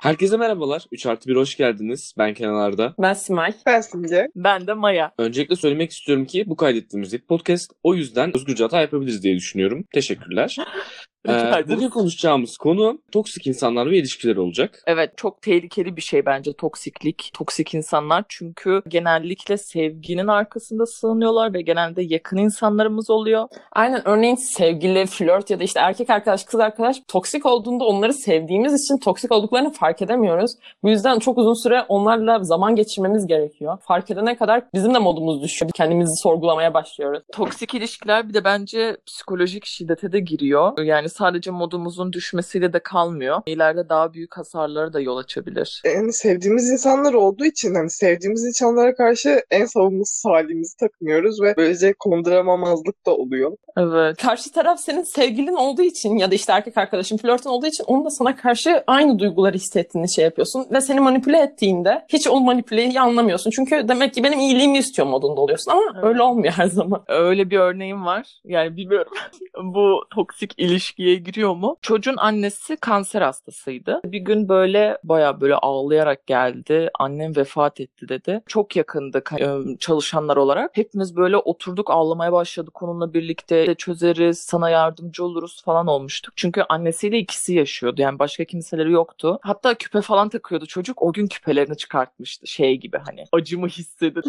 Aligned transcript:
Herkese 0.00 0.36
merhabalar. 0.36 0.84
3 0.92 1.06
artı 1.06 1.28
1 1.28 1.36
hoş 1.36 1.56
geldiniz. 1.56 2.14
Ben 2.18 2.34
Kenan 2.34 2.54
Arda. 2.54 2.94
Ben 2.98 3.12
Simay. 3.12 3.52
Ben 3.66 3.80
Simge. 3.80 4.28
Ben 4.36 4.66
de 4.66 4.74
Maya. 4.74 5.12
Öncelikle 5.18 5.56
söylemek 5.56 5.90
istiyorum 5.90 6.24
ki 6.24 6.44
bu 6.46 6.56
kaydettiğimiz 6.56 7.14
ilk 7.14 7.28
podcast. 7.28 7.72
O 7.82 7.94
yüzden 7.94 8.36
özgürce 8.36 8.64
hata 8.64 8.80
yapabiliriz 8.80 9.22
diye 9.22 9.36
düşünüyorum. 9.36 9.84
Teşekkürler. 9.94 10.56
Ee, 11.28 11.68
bugün 11.68 11.88
konuşacağımız 11.88 12.56
konu 12.56 12.98
toksik 13.12 13.46
insanlar 13.46 13.90
ve 13.90 13.96
ilişkiler 13.98 14.36
olacak. 14.36 14.82
Evet 14.86 15.16
çok 15.16 15.42
tehlikeli 15.42 15.96
bir 15.96 16.02
şey 16.02 16.26
bence 16.26 16.52
toksiklik, 16.52 17.30
toksik 17.34 17.74
insanlar. 17.74 18.24
Çünkü 18.28 18.82
genellikle 18.88 19.58
sevginin 19.58 20.26
arkasında 20.26 20.86
sığınıyorlar 20.86 21.54
ve 21.54 21.62
genelde 21.62 22.02
yakın 22.02 22.36
insanlarımız 22.36 23.10
oluyor. 23.10 23.48
Aynen 23.72 24.08
örneğin 24.08 24.56
sevgili, 24.56 25.06
flört 25.06 25.50
ya 25.50 25.60
da 25.60 25.64
işte 25.64 25.80
erkek 25.80 26.10
arkadaş, 26.10 26.44
kız 26.44 26.60
arkadaş 26.60 26.96
toksik 27.08 27.46
olduğunda 27.46 27.84
onları 27.84 28.12
sevdiğimiz 28.12 28.72
için 28.72 28.98
toksik 28.98 29.32
olduklarını 29.32 29.72
fark 29.72 30.02
edemiyoruz. 30.02 30.50
Bu 30.82 30.90
yüzden 30.90 31.18
çok 31.18 31.38
uzun 31.38 31.62
süre 31.62 31.82
onlarla 31.88 32.38
zaman 32.42 32.76
geçirmemiz 32.76 33.26
gerekiyor. 33.26 33.78
Fark 33.86 34.10
edene 34.10 34.36
kadar 34.36 34.62
bizim 34.74 34.94
de 34.94 34.98
modumuz 34.98 35.42
düşüyor. 35.42 35.70
Kendimizi 35.74 36.22
sorgulamaya 36.22 36.74
başlıyoruz. 36.74 37.22
Toksik 37.32 37.74
ilişkiler 37.74 38.28
bir 38.28 38.34
de 38.34 38.44
bence 38.44 38.96
psikolojik 39.06 39.66
şiddete 39.66 40.12
de 40.12 40.20
giriyor. 40.20 40.78
Yani 40.78 41.09
sadece 41.10 41.50
modumuzun 41.50 42.12
düşmesiyle 42.12 42.72
de 42.72 42.78
kalmıyor. 42.78 43.42
İleride 43.46 43.88
daha 43.88 44.12
büyük 44.12 44.36
hasarlara 44.36 44.92
da 44.92 45.00
yol 45.00 45.16
açabilir. 45.16 45.82
Yani 45.84 46.12
sevdiğimiz 46.12 46.70
insanlar 46.70 47.14
olduğu 47.14 47.44
için 47.44 47.74
hani 47.74 47.90
sevdiğimiz 47.90 48.44
insanlara 48.44 48.94
karşı 48.94 49.42
en 49.50 49.66
savunmasız 49.66 50.24
halimizi 50.24 50.76
takmıyoruz 50.76 51.42
ve 51.42 51.54
böylece 51.56 51.92
konduramamazlık 51.98 53.06
da 53.06 53.16
oluyor. 53.16 53.56
Evet. 53.76 54.16
Karşı 54.22 54.52
taraf 54.52 54.80
senin 54.80 55.02
sevgilin 55.02 55.54
olduğu 55.54 55.82
için 55.82 56.16
ya 56.18 56.30
da 56.30 56.34
işte 56.34 56.52
erkek 56.52 56.78
arkadaşın, 56.78 57.16
flörtün 57.16 57.50
olduğu 57.50 57.66
için 57.66 57.84
onun 57.84 58.04
da 58.04 58.10
sana 58.10 58.36
karşı 58.36 58.84
aynı 58.86 59.18
duyguları 59.18 59.56
hissettiğini 59.56 60.12
şey 60.14 60.24
yapıyorsun. 60.24 60.66
Ve 60.72 60.80
seni 60.80 61.00
manipüle 61.00 61.38
ettiğinde 61.38 62.04
hiç 62.08 62.26
o 62.28 62.40
manipuleyi 62.40 63.00
anlamıyorsun. 63.00 63.50
Çünkü 63.50 63.88
demek 63.88 64.14
ki 64.14 64.24
benim 64.24 64.38
iyiliğimi 64.38 64.78
istiyor 64.78 65.08
modunda 65.08 65.40
oluyorsun 65.40 65.70
ama 65.70 65.82
Evet. 65.94 66.04
öyle 66.04 66.22
olmuyor 66.22 66.52
her 66.52 66.66
zaman. 66.66 67.02
Öyle 67.08 67.50
bir 67.50 67.58
örneğim 67.58 68.04
var. 68.06 68.40
Yani 68.44 68.76
bilmiyorum 68.76 69.12
bu 69.62 70.04
toksik 70.14 70.54
ilişkiye 71.00 71.16
giriyor 71.16 71.54
mu? 71.54 71.76
Çocuğun 71.82 72.16
annesi 72.16 72.76
kanser 72.76 73.22
hastasıydı. 73.22 74.00
Bir 74.04 74.18
gün 74.18 74.48
böyle 74.48 74.98
baya 75.04 75.40
böyle 75.40 75.54
ağlayarak 75.54 76.26
geldi. 76.26 76.90
Annem 76.98 77.36
vefat 77.36 77.80
etti 77.80 78.08
dedi. 78.08 78.42
Çok 78.46 78.76
yakındık 78.76 79.32
e, 79.40 79.48
çalışanlar 79.78 80.36
olarak. 80.36 80.76
Hepimiz 80.76 81.16
böyle 81.16 81.36
oturduk 81.36 81.90
ağlamaya 81.90 82.32
başladık 82.32 82.82
onunla 82.82 83.14
birlikte. 83.14 83.66
"De 83.66 83.74
Çözeriz, 83.74 84.38
sana 84.38 84.70
yardımcı 84.70 85.24
oluruz 85.24 85.62
falan 85.64 85.86
olmuştuk. 85.86 86.32
Çünkü 86.36 86.62
annesiyle 86.68 87.18
ikisi 87.18 87.54
yaşıyordu. 87.54 88.02
Yani 88.02 88.18
başka 88.18 88.44
kimseleri 88.44 88.92
yoktu. 88.92 89.38
Hatta 89.42 89.74
küpe 89.74 90.00
falan 90.00 90.28
takıyordu 90.28 90.66
çocuk. 90.66 91.02
O 91.02 91.12
gün 91.12 91.26
küpelerini 91.26 91.76
çıkartmıştı. 91.76 92.46
Şey 92.46 92.76
gibi 92.76 92.98
hani 93.06 93.24
acımı 93.32 93.68
hissedin. 93.68 94.22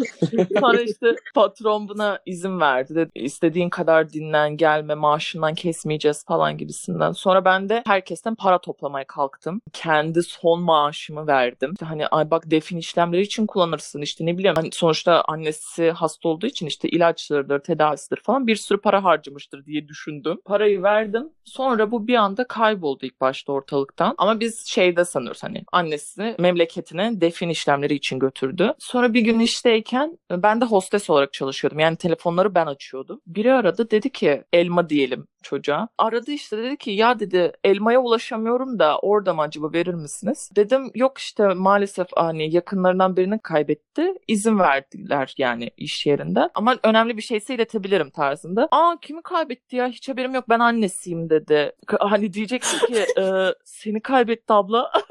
Sonra 0.60 0.80
işte 0.80 1.16
patron 1.34 1.88
buna 1.88 2.18
izin 2.26 2.60
verdi. 2.60 2.94
Dedi, 2.94 3.10
istediğin 3.14 3.70
kadar 3.70 4.12
dinlen, 4.12 4.56
gelme, 4.56 4.94
maaşından 4.94 5.54
kesmeyeceğiz 5.54 6.24
falan 6.24 6.56
gibisinden. 6.62 7.12
Sonra 7.12 7.44
ben 7.44 7.68
de 7.68 7.82
herkesten 7.86 8.34
para 8.34 8.58
toplamaya 8.60 9.06
kalktım. 9.06 9.60
Kendi 9.72 10.22
son 10.22 10.62
maaşımı 10.62 11.26
verdim. 11.26 11.72
İşte 11.72 11.86
hani 11.86 12.06
ay 12.06 12.30
bak 12.30 12.50
defin 12.50 12.76
işlemleri 12.76 13.22
için 13.22 13.46
kullanırsın 13.46 14.02
işte 14.02 14.26
ne 14.26 14.38
bileyim. 14.38 14.56
Hani 14.56 14.68
sonuçta 14.72 15.22
annesi 15.28 15.90
hasta 15.90 16.28
olduğu 16.28 16.46
için 16.46 16.66
işte 16.66 16.88
ilaçlarıdır, 16.88 17.58
tedavisidir 17.58 18.16
falan 18.16 18.46
bir 18.46 18.56
sürü 18.56 18.80
para 18.80 19.04
harcamıştır 19.04 19.64
diye 19.66 19.88
düşündüm. 19.88 20.40
Parayı 20.44 20.82
verdim. 20.82 21.28
Sonra 21.44 21.90
bu 21.90 22.06
bir 22.06 22.14
anda 22.14 22.46
kayboldu 22.46 23.06
ilk 23.06 23.20
başta 23.20 23.52
ortalıktan. 23.52 24.14
Ama 24.18 24.40
biz 24.40 24.66
şeyde 24.66 25.04
sanıyoruz 25.04 25.42
hani 25.42 25.64
annesi 25.72 26.36
memleketine 26.38 27.20
defin 27.20 27.48
işlemleri 27.48 27.94
için 27.94 28.18
götürdü. 28.18 28.74
Sonra 28.78 29.14
bir 29.14 29.20
gün 29.20 29.40
işteyken 29.40 30.18
ben 30.30 30.60
de 30.60 30.64
hostes 30.64 31.10
olarak 31.10 31.32
çalışıyordum. 31.32 31.78
Yani 31.78 31.96
telefonları 31.96 32.54
ben 32.54 32.66
açıyordum. 32.66 33.20
Biri 33.26 33.52
aradı 33.52 33.90
dedi 33.90 34.10
ki 34.10 34.44
elma 34.52 34.88
diyelim 34.88 35.26
çocuğa. 35.42 35.88
Aradı 35.98 36.30
işte 36.30 36.58
dedi 36.58 36.76
ki 36.76 36.90
ya 36.90 37.18
dedi 37.20 37.52
elmaya 37.64 38.00
ulaşamıyorum 38.00 38.78
da 38.78 38.98
orada 38.98 39.34
mı 39.34 39.42
acaba 39.42 39.72
verir 39.72 39.94
misiniz? 39.94 40.50
Dedim 40.56 40.90
yok 40.94 41.18
işte 41.18 41.46
maalesef 41.46 42.06
hani 42.16 42.54
yakınlarından 42.54 43.16
birini 43.16 43.38
kaybetti. 43.38 44.14
İzin 44.28 44.58
verdiler 44.58 45.34
yani 45.38 45.70
iş 45.76 46.06
yerinden. 46.06 46.50
Ama 46.54 46.76
önemli 46.82 47.16
bir 47.16 47.22
şeyse 47.22 47.54
iletebilirim 47.54 48.10
tarzında. 48.10 48.68
Aa 48.70 48.96
kimi 49.02 49.22
kaybetti 49.22 49.76
ya 49.76 49.88
hiç 49.88 50.08
haberim 50.08 50.34
yok 50.34 50.48
ben 50.48 50.58
annesiyim 50.58 51.30
dedi. 51.30 51.72
Hani 52.00 52.32
diyeceksin 52.32 52.78
ki 52.86 53.06
"E, 53.18 53.22
seni 53.64 54.00
kaybetti 54.00 54.52
abla. 54.52 54.92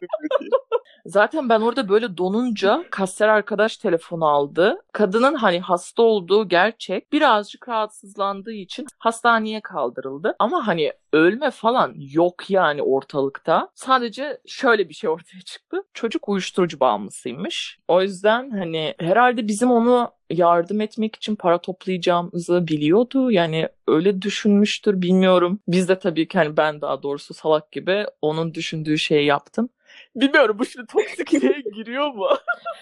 Zaten 1.06 1.48
ben 1.48 1.60
orada 1.60 1.88
böyle 1.88 2.16
donunca 2.16 2.84
kasyer 2.90 3.28
arkadaş 3.28 3.76
telefonu 3.76 4.26
aldı. 4.26 4.82
Kadının 4.92 5.34
hani 5.34 5.60
hasta 5.60 6.02
olduğu 6.02 6.48
gerçek. 6.48 7.12
Birazcık 7.12 7.68
rahatsızlandığı 7.68 8.52
için 8.52 8.86
hastaneye 8.98 9.60
kaldırıldı. 9.60 10.36
Ama 10.38 10.66
hani 10.66 10.92
ölme 11.12 11.50
falan 11.50 11.94
yok 11.96 12.50
yani 12.50 12.82
ortalıkta. 12.82 13.68
Sadece 13.74 14.38
şöyle 14.46 14.88
bir 14.88 14.94
şey 14.94 15.10
ortaya 15.10 15.40
çıktı. 15.40 15.82
Çocuk 15.94 16.28
uyuşturucu 16.28 16.80
bağımlısıymış. 16.80 17.78
O 17.88 18.02
yüzden 18.02 18.50
hani 18.50 18.94
herhalde 18.98 19.48
bizim 19.48 19.70
onu 19.70 20.10
yardım 20.30 20.80
etmek 20.80 21.16
için 21.16 21.36
para 21.36 21.58
toplayacağımızı 21.58 22.68
biliyordu. 22.68 23.30
Yani 23.30 23.68
öyle 23.88 24.22
düşünmüştür 24.22 25.02
bilmiyorum. 25.02 25.60
Biz 25.68 25.88
de 25.88 25.98
tabii 25.98 26.28
ki 26.28 26.38
hani 26.38 26.56
ben 26.56 26.80
daha 26.80 27.02
doğrusu 27.02 27.34
salak 27.34 27.72
gibi 27.72 28.06
onun 28.22 28.54
düşündüğü 28.54 28.98
şeyi 28.98 29.26
yaptım. 29.26 29.68
Bilmiyorum 30.16 30.58
bu 30.58 30.66
şimdi 30.66 30.86
toksikliğe 30.86 31.60
giriyor 31.74 32.14
mu? 32.14 32.28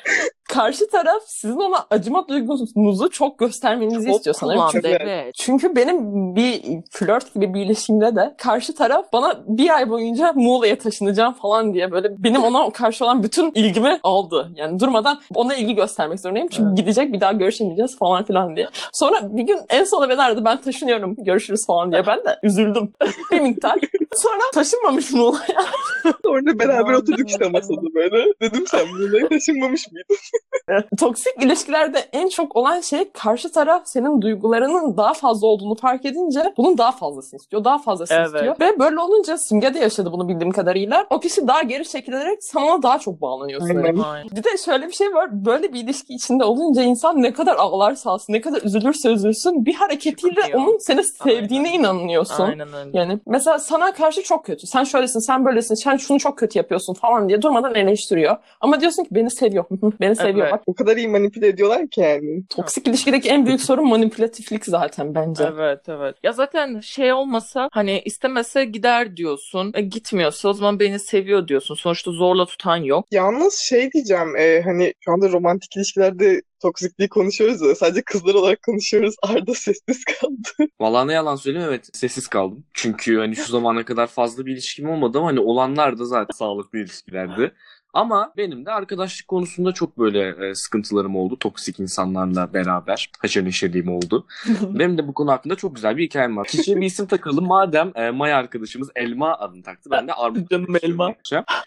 Karşı 0.48 0.88
taraf 0.90 1.22
sizin 1.26 1.56
ona 1.56 1.86
acıma 1.90 2.28
duygunuzu 2.28 3.10
çok 3.10 3.38
göstermenizi 3.38 4.06
Çok 4.06 4.16
istiyor 4.16 4.36
sanırım. 4.40 4.62
Çünkü 4.72 4.88
Evet. 4.88 5.34
Çünkü 5.34 5.76
benim 5.76 5.98
bir 6.36 6.62
flört 6.90 7.34
gibi 7.34 7.54
bir 7.54 7.60
ilişkimde 7.60 8.16
de 8.16 8.34
karşı 8.38 8.74
taraf 8.74 9.12
bana 9.12 9.40
bir 9.46 9.70
ay 9.70 9.90
boyunca 9.90 10.32
Muğla'ya 10.32 10.78
taşınacağım 10.78 11.32
falan 11.34 11.74
diye 11.74 11.92
böyle 11.92 12.08
benim 12.24 12.42
ona 12.42 12.70
karşı 12.70 13.04
olan 13.04 13.22
bütün 13.22 13.52
ilgimi 13.54 14.00
aldı. 14.02 14.50
Yani 14.56 14.80
durmadan 14.80 15.20
ona 15.34 15.54
ilgi 15.54 15.74
göstermek 15.74 16.20
zorundayım. 16.20 16.48
Çünkü 16.48 16.68
Evet. 16.68 16.78
gidecek 16.78 17.12
bir 17.12 17.20
daha 17.20 17.32
görüşemeyeceğiz 17.32 17.98
falan 17.98 18.24
filan 18.24 18.56
diye. 18.56 18.68
Sonra 18.92 19.36
bir 19.36 19.42
gün 19.42 19.58
en 19.68 19.84
sona 19.84 20.08
beni 20.08 20.22
aradı 20.22 20.44
ben 20.44 20.60
taşınıyorum 20.60 21.14
görüşürüz 21.18 21.66
falan 21.66 21.92
diye. 21.92 22.06
Ben 22.06 22.18
de 22.18 22.38
üzüldüm 22.42 22.92
bir 23.32 23.40
miktar. 23.40 23.78
Sonra 24.14 24.42
taşınmamış 24.54 25.12
Muğla'ya. 25.12 25.64
Sonra 26.24 26.58
beraber 26.58 26.92
oturduk 26.92 27.30
işte 27.30 27.48
masada 27.48 27.94
böyle. 27.94 28.32
Dedim 28.42 28.64
sen 28.66 28.86
bunları 28.98 29.28
taşınmamış 29.28 29.92
mıydın? 29.92 30.16
Toksik 30.98 31.42
ilişkilerde 31.42 31.98
en 32.12 32.28
çok 32.28 32.56
olan 32.56 32.80
şey 32.80 33.10
karşı 33.12 33.52
taraf 33.52 33.82
senin 33.84 34.22
duygularının 34.22 34.96
daha 34.96 35.12
fazla 35.14 35.46
olduğunu 35.46 35.74
fark 35.74 36.04
edince 36.04 36.54
bunun 36.56 36.78
daha 36.78 36.92
fazlasını 36.92 37.40
istiyor, 37.40 37.64
daha 37.64 37.78
fazlasını 37.78 38.18
Evet. 38.18 38.26
istiyor. 38.34 38.56
Ve 38.60 38.78
böyle 38.78 39.00
olunca 39.00 39.38
Simge 39.38 39.74
de 39.74 39.78
yaşadı 39.78 40.12
bunu 40.12 40.28
bildiğim 40.28 40.52
kadarıyla. 40.52 41.06
O 41.10 41.20
kişi 41.20 41.48
daha 41.48 41.62
geri 41.62 41.88
çekilerek 41.88 42.38
sana 42.44 42.82
daha 42.82 42.98
çok 42.98 43.20
bağlanıyor 43.20 43.60
sanırım. 43.60 43.84
Aynen. 43.84 44.02
Aynen. 44.02 44.30
Bir 44.30 44.44
de 44.44 44.48
şöyle 44.64 44.86
bir 44.88 44.92
şey 44.92 45.14
var. 45.14 45.44
Böyle 45.44 45.72
bir 45.72 45.80
ilişki 45.84 46.14
içinde 46.14 46.44
olunca 46.44 46.82
insan 46.82 47.22
ne 47.22 47.32
kadar 47.32 47.56
ağlarsa 47.56 48.10
alsın, 48.10 48.32
ne 48.32 48.40
kadar 48.40 48.62
üzülürse 48.62 49.08
üzülsün 49.12 49.66
bir 49.66 49.74
hareketiyle 49.74 50.34
Çıkıyor. 50.42 50.60
onun 50.60 50.78
seni 50.78 51.04
sevdiğine 51.04 51.68
Aynen. 51.68 51.78
inanıyorsun. 51.80 52.44
Aynen 52.44 52.68
öyle. 52.72 52.98
Yani 52.98 53.18
mesela 53.26 53.58
sana 53.58 53.92
karşı 53.92 54.22
çok 54.22 54.44
kötü. 54.44 54.66
Sen 54.66 54.84
şöylesin, 54.84 55.20
sen 55.20 55.44
böylesin, 55.44 55.74
sen 55.74 55.96
şunu 55.96 56.18
çok 56.18 56.38
kötü 56.38 56.58
yapıyorsun 56.58 56.94
falan 56.94 57.28
diye 57.28 57.42
durmadan 57.42 57.74
eleştiriyor. 57.74 58.36
Ama 58.60 58.80
diyorsun 58.80 59.04
ki 59.04 59.08
beni 59.12 59.30
seviyor. 59.30 59.64
beni 60.00 60.16
seviyor. 60.16 60.23
Evet. 60.24 60.52
Bak 60.52 60.62
O 60.66 60.74
kadar 60.74 60.96
iyi 60.96 61.08
manipüle 61.08 61.48
ediyorlar 61.48 61.88
ki 61.88 62.00
yani. 62.00 62.44
toksik 62.48 62.88
ilişkideki 62.88 63.28
en 63.28 63.46
büyük 63.46 63.60
sorun 63.60 63.88
manipülatiflik 63.88 64.64
zaten 64.64 65.14
bence. 65.14 65.44
Evet 65.54 65.88
evet. 65.88 66.16
Ya 66.22 66.32
zaten 66.32 66.80
şey 66.80 67.12
olmasa 67.12 67.68
hani 67.72 68.02
istemese 68.04 68.64
gider 68.64 69.16
diyorsun. 69.16 69.72
E, 69.74 69.80
gitmiyorsa 69.80 70.48
o 70.48 70.52
zaman 70.52 70.80
beni 70.80 70.98
seviyor 70.98 71.48
diyorsun. 71.48 71.74
Sonuçta 71.74 72.10
zorla 72.10 72.46
tutan 72.46 72.76
yok. 72.76 73.06
Yalnız 73.10 73.54
şey 73.54 73.92
diyeceğim 73.92 74.36
e, 74.36 74.60
hani 74.64 74.94
şu 75.00 75.12
anda 75.12 75.28
romantik 75.28 75.76
ilişkilerde 75.76 76.42
toksikliği 76.62 77.08
konuşuyoruz 77.08 77.60
ya 77.62 77.74
sadece 77.74 78.02
kızlar 78.02 78.34
olarak 78.34 78.62
konuşuyoruz. 78.62 79.14
Arda 79.22 79.54
sessiz 79.54 80.04
kaldı. 80.04 80.70
Vallahi 80.80 81.08
ne 81.08 81.12
yalan 81.12 81.36
söyleyeyim 81.36 81.68
evet 81.68 81.90
sessiz 81.92 82.26
kaldım. 82.28 82.64
Çünkü 82.74 83.18
hani 83.18 83.36
şu 83.36 83.52
zamana 83.52 83.84
kadar 83.84 84.06
fazla 84.06 84.46
bir 84.46 84.52
ilişkim 84.52 84.90
olmadı 84.90 85.18
ama 85.18 85.26
hani 85.26 85.40
olanlar 85.40 85.98
da 85.98 86.04
zaten 86.04 86.36
sağlıklı 86.36 86.78
ilişkilerdi. 86.78 87.52
Ama 87.94 88.32
benim 88.36 88.66
de 88.66 88.70
arkadaşlık 88.70 89.28
konusunda 89.28 89.72
çok 89.72 89.98
böyle 89.98 90.48
e, 90.48 90.54
sıkıntılarım 90.54 91.16
oldu. 91.16 91.38
Toksik 91.38 91.80
insanlarla 91.80 92.54
beraber 92.54 93.10
haşır 93.18 93.44
neşirliğim 93.44 93.88
oldu. 93.88 94.26
benim 94.62 94.98
de 94.98 95.08
bu 95.08 95.14
konu 95.14 95.30
hakkında 95.30 95.56
çok 95.56 95.74
güzel 95.74 95.96
bir 95.96 96.04
hikayem 96.04 96.36
var. 96.36 96.46
Kişiye 96.46 96.76
bir 96.76 96.86
isim 96.86 97.06
takalım. 97.06 97.46
Madem 97.46 97.92
e, 97.94 98.10
Maya 98.10 98.36
arkadaşımız 98.36 98.90
Elma 98.96 99.38
adını 99.38 99.62
taktı. 99.62 99.90
Ben 99.90 100.08
de 100.08 100.12
Armut 100.16 100.50
Canım 100.50 100.76
Elma. 100.82 101.14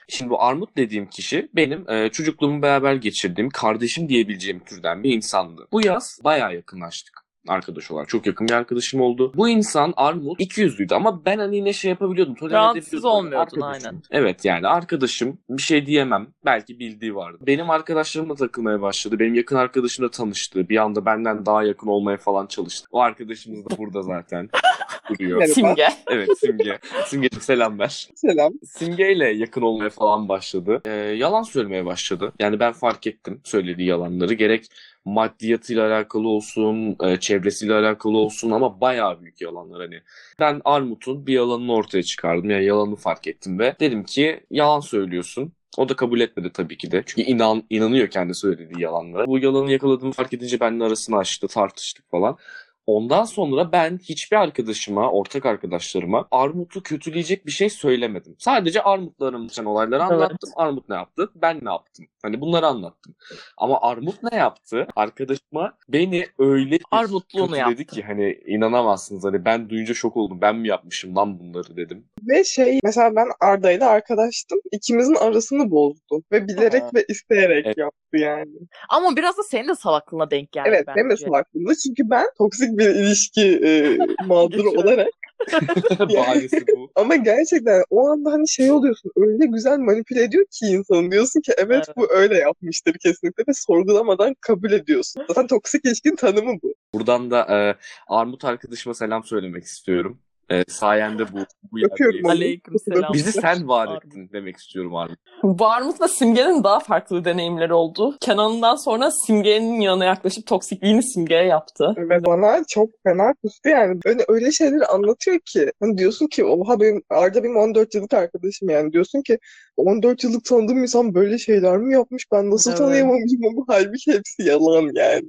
Şimdi 0.08 0.30
bu 0.30 0.44
Armut 0.44 0.78
dediğim 0.78 1.10
kişi 1.10 1.50
benim 1.56 1.90
e, 1.90 2.10
çocukluğumu 2.10 2.62
beraber 2.62 2.94
geçirdiğim 2.94 3.50
kardeşim 3.50 4.10
diyebileceğim 4.10 4.60
türden 4.60 5.04
bir 5.04 5.14
insandı. 5.14 5.68
Bu 5.72 5.86
yaz 5.86 6.20
bayağı 6.24 6.56
yakınlaştık. 6.56 7.27
Arkadaş 7.48 7.92
olarak. 7.92 8.10
Çok 8.10 8.26
yakın 8.26 8.48
bir 8.48 8.54
arkadaşım 8.54 9.02
oldu. 9.02 9.32
Bu 9.36 9.50
insan 9.50 9.94
Armut 9.98 10.40
200'lüydü 10.40 10.96
ama 10.96 11.26
ben 11.26 11.38
hani 11.38 11.56
yine 11.56 11.74
şey 11.74 11.90
yapabiliyordum. 11.92 12.36
Rahatsız 12.52 12.84
edebiliyordum. 12.88 13.10
olmuyordun, 13.10 13.62
Arkadaşım. 13.62 13.88
aynen. 13.88 14.02
Evet 14.12 14.46
yani 14.46 14.68
arkadaşım 14.68 15.38
bir 15.50 15.62
şey 15.62 15.86
diyemem. 15.86 16.28
Belki 16.46 16.80
bildiği 16.80 17.16
vardı. 17.16 17.38
Benim 17.48 17.70
arkadaşlarımla 17.70 18.36
takılmaya 18.36 18.82
başladı. 18.82 19.20
Benim 19.20 19.34
yakın 19.34 19.56
arkadaşımla 19.56 20.12
tanıştı. 20.12 20.70
Bir 20.70 20.78
anda 20.78 21.06
benden 21.06 21.46
daha 21.46 21.64
yakın 21.64 21.88
olmaya 21.88 22.18
falan 22.18 22.48
çalıştı. 22.48 22.88
O 22.92 23.02
arkadaşımız 23.02 23.66
da 23.66 23.78
burada 23.78 24.02
zaten 24.02 24.50
duruyor. 25.20 25.46
Simge. 25.46 25.88
Evet 26.12 26.30
Simge. 26.40 26.80
Simge'cim 27.06 27.42
selam 27.42 27.80
ver. 27.80 28.08
Selam. 28.16 28.54
Simge'yle 28.64 29.30
yakın 29.30 29.62
olmaya 29.62 29.90
falan 29.90 30.30
başladı. 30.30 30.82
Ee, 30.86 30.92
yalan 30.92 31.44
söylemeye 31.44 31.86
başladı. 31.86 32.32
Yani 32.40 32.60
ben 32.60 32.74
fark 32.74 33.08
ettim 33.08 33.42
söylediği 33.44 33.88
yalanları. 33.88 34.34
Gerek 34.34 34.66
maddiyatıyla 35.08 35.88
alakalı 35.88 36.28
olsun, 36.28 36.96
e, 37.04 37.20
çevresiyle 37.20 37.74
alakalı 37.74 38.18
olsun 38.18 38.52
ama 38.52 38.82
bayağı 38.82 39.22
büyük 39.22 39.42
yalanlar 39.42 39.82
hani. 39.82 40.02
Ben 40.40 40.62
Armut'un 40.66 41.28
bir 41.28 41.34
yalanını 41.34 41.74
ortaya 41.74 42.04
çıkardım. 42.04 42.50
Yani 42.50 42.66
yalanını 42.66 42.96
fark 42.96 43.28
ettim 43.28 43.60
ve 43.60 43.76
dedim 43.80 44.04
ki 44.04 44.40
yalan 44.52 44.80
söylüyorsun. 44.80 45.52
O 45.78 45.90
da 45.90 45.96
kabul 45.96 46.20
etmedi 46.20 46.52
tabii 46.54 46.78
ki 46.78 46.92
de. 46.92 47.04
Çünkü 47.06 47.22
inan, 47.22 47.64
inanıyor 47.70 48.08
kendi 48.08 48.34
söylediği 48.34 48.84
yalanlara. 48.84 49.28
Bu 49.28 49.40
yalanı 49.40 49.72
yakaladığımı 49.72 50.12
fark 50.12 50.34
edince 50.34 50.60
benimle 50.60 50.84
arasını 50.84 51.18
açtı, 51.18 51.48
tartıştık 51.48 52.12
falan. 52.12 52.38
Ondan 52.88 53.24
sonra 53.24 53.72
ben 53.72 53.98
hiçbir 54.04 54.38
arkadaşıma, 54.38 55.12
ortak 55.12 55.46
arkadaşlarıma 55.46 56.28
Armut'u 56.32 56.84
kötüleyecek 56.84 57.46
bir 57.46 57.52
şey 57.52 57.70
söylemedim. 57.70 58.36
Sadece 58.40 58.82
Armut'la 58.84 59.28
aramızdan 59.28 59.66
olayları 59.66 60.02
Evet. 60.02 60.12
anlattım. 60.12 60.50
Armut 60.56 60.90
ne 60.90 60.96
yaptı? 60.96 61.30
Ben 61.36 61.60
ne 61.64 61.70
yaptım? 61.70 62.06
Hani 62.22 62.42
bunları 62.42 62.68
anlattım. 62.68 63.16
Ama 63.58 63.82
Armut 63.82 64.24
ne 64.32 64.38
yaptı? 64.38 64.88
Arkadaşıma 64.96 65.74
beni 65.90 66.26
öyle 66.40 66.78
kötüledi 66.78 67.58
yaptı. 67.58 67.86
ki 67.86 68.04
hani 68.04 68.40
inanamazsınız. 68.46 69.24
Hani 69.24 69.46
ben 69.46 69.70
duyunca 69.70 69.94
şok 69.94 70.18
oldum. 70.18 70.42
Ben 70.42 70.56
mi 70.56 70.68
yapmışım 70.68 71.16
lan 71.16 71.40
bunları 71.40 71.78
dedim. 71.78 72.06
Ve 72.28 72.44
şey 72.44 72.80
mesela 72.84 73.16
ben 73.16 73.28
Arda 73.40 73.72
ile 73.72 73.86
arkadaştım. 73.86 74.60
İkimizin 74.72 75.16
arasını 75.16 75.72
bozdu. 75.72 76.24
Ve 76.32 76.48
bilerek 76.48 76.84
ve 76.96 77.06
isteyerek 77.10 77.66
Evet. 77.66 77.78
yaptı 77.78 78.18
yani. 78.18 78.52
Ama 78.90 79.16
biraz 79.16 79.38
da 79.38 79.44
senin 79.44 79.68
de 79.68 79.76
salaklığına 79.76 80.32
denk 80.32 80.52
geldi 80.52 80.68
evet 80.70 80.84
bence. 80.88 80.96
benim 81.00 81.10
de 81.10 81.18
salaklığımda. 81.18 81.74
Çünkü 81.76 82.10
ben 82.10 82.28
toksik 82.38 82.77
bir 82.78 82.90
ilişki 82.90 83.62
e, 83.64 83.98
mağduru 84.26 84.64
Geçiyorum. 84.64 84.78
olarak 84.78 85.08
Bahanesi 86.00 86.66
bu. 86.76 86.90
ama 86.96 87.16
gerçekten 87.16 87.84
o 87.90 88.08
anda 88.08 88.32
hani 88.32 88.50
şey 88.50 88.72
oluyorsun 88.72 89.12
öyle 89.18 89.46
güzel 89.46 89.78
manipüle 89.78 90.24
ediyor 90.24 90.46
ki 90.52 90.66
insanı 90.66 91.12
diyorsun 91.12 91.42
ki 91.42 91.54
evet, 91.58 91.84
Evet. 91.88 91.98
bu 91.98 92.14
öyle 92.14 92.38
yapmıştır 92.38 92.94
kesinlikle 92.94 93.44
ve 93.48 93.54
sorgulamadan 93.54 94.36
kabul 94.42 94.72
ediyorsun. 94.72 95.24
Zaten 95.28 95.48
toksik 95.48 95.86
ilişkinin 95.86 96.16
tanımı 96.16 96.54
bu. 96.64 96.74
Buradan 96.94 97.32
da 97.32 97.40
e, 97.58 97.76
Armut 98.08 98.46
arkadaşıma 98.46 98.94
selam 98.94 99.24
söylemek 99.24 99.64
istiyorum. 99.64 100.20
E, 100.50 100.64
sayende 100.68 101.24
bu, 101.34 101.38
bu 101.72 101.80
yerdeyiz. 101.80 102.26
Aleyküm 102.26 102.80
selam. 102.80 103.14
Bizi 103.14 103.32
sen 103.32 103.68
var 103.68 103.98
ettin 103.98 104.30
demek 104.34 104.58
istiyorum 104.58 104.96
Armut. 104.96 105.20
Varmut'la 105.44 106.08
Simge'nin 106.08 106.64
daha 106.64 106.80
farklı 106.80 107.26
deneyimleri 107.26 107.74
oldu. 107.74 108.18
Kenan'dan 108.22 108.76
sonra 108.76 109.12
Simge'nin 109.12 109.82
yanına 109.82 110.06
yaklaşıp 110.06 110.48
toksikliğini 110.48 111.04
Simge'ye 111.04 111.44
yaptı. 111.44 111.94
Ve 111.98 112.26
bana 112.26 112.64
çok 112.70 112.90
fena 113.04 113.34
kustu 113.44 113.70
yani. 113.70 114.00
Öyle, 114.06 114.26
öyle 114.28 114.52
şeyleri 114.52 114.86
anlatıyor 114.86 115.40
ki. 115.40 115.72
Hani 115.80 115.98
diyorsun 115.98 116.28
ki 116.28 116.46
oha 116.46 116.80
benim 116.80 117.04
Arda 117.10 117.44
benim 117.44 117.58
14 117.58 117.96
yıllık 117.96 118.14
arkadaşım 118.14 118.70
yani. 118.70 118.94
Diyorsun 118.94 119.22
ki 119.22 119.40
14 119.78 120.24
yıllık 120.24 120.46
tanıdığım 120.46 120.82
insan 120.82 121.16
böyle 121.16 121.38
şeyler 121.38 121.78
mi 121.78 121.94
yapmış? 121.94 122.26
Ben 122.32 122.52
nasıl 122.52 122.72
Evet. 122.72 122.78
tanıyamamışım 122.80 123.42
ama 123.46 123.66
halbuki 123.68 124.14
hepsi 124.14 124.44
yalan 124.44 124.92
yani. 124.96 125.26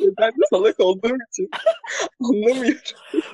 ben 0.20 0.30
de 0.30 0.42
salak 0.50 0.80
olduğum 0.80 1.16
için 1.32 1.50
anlamıyorum. 2.20 2.80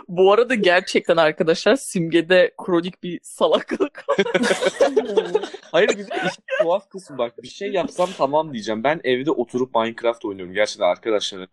Bu 0.09 0.33
arada 0.33 0.55
gerçekten 0.97 1.17
arkadaşlar 1.17 1.77
Simge'de 1.77 2.55
kronik 2.65 3.03
bir 3.03 3.21
salaklık. 3.23 4.05
Hayır 5.73 5.89
bir 5.89 5.97
de 5.99 6.17
işin 6.17 6.43
tuhaf 6.63 6.91
kısmı 6.91 7.19
bak 7.19 7.43
bir 7.43 7.49
şey 7.49 7.73
yapsam 7.73 8.09
tamam 8.19 8.53
diyeceğim. 8.53 8.85
Ben 8.85 9.01
evde 9.05 9.31
oturup 9.31 9.75
Minecraft 9.75 10.25
oynuyorum 10.25 10.55
gerçekten 10.55 10.87
arkadaşlar. 10.87 11.49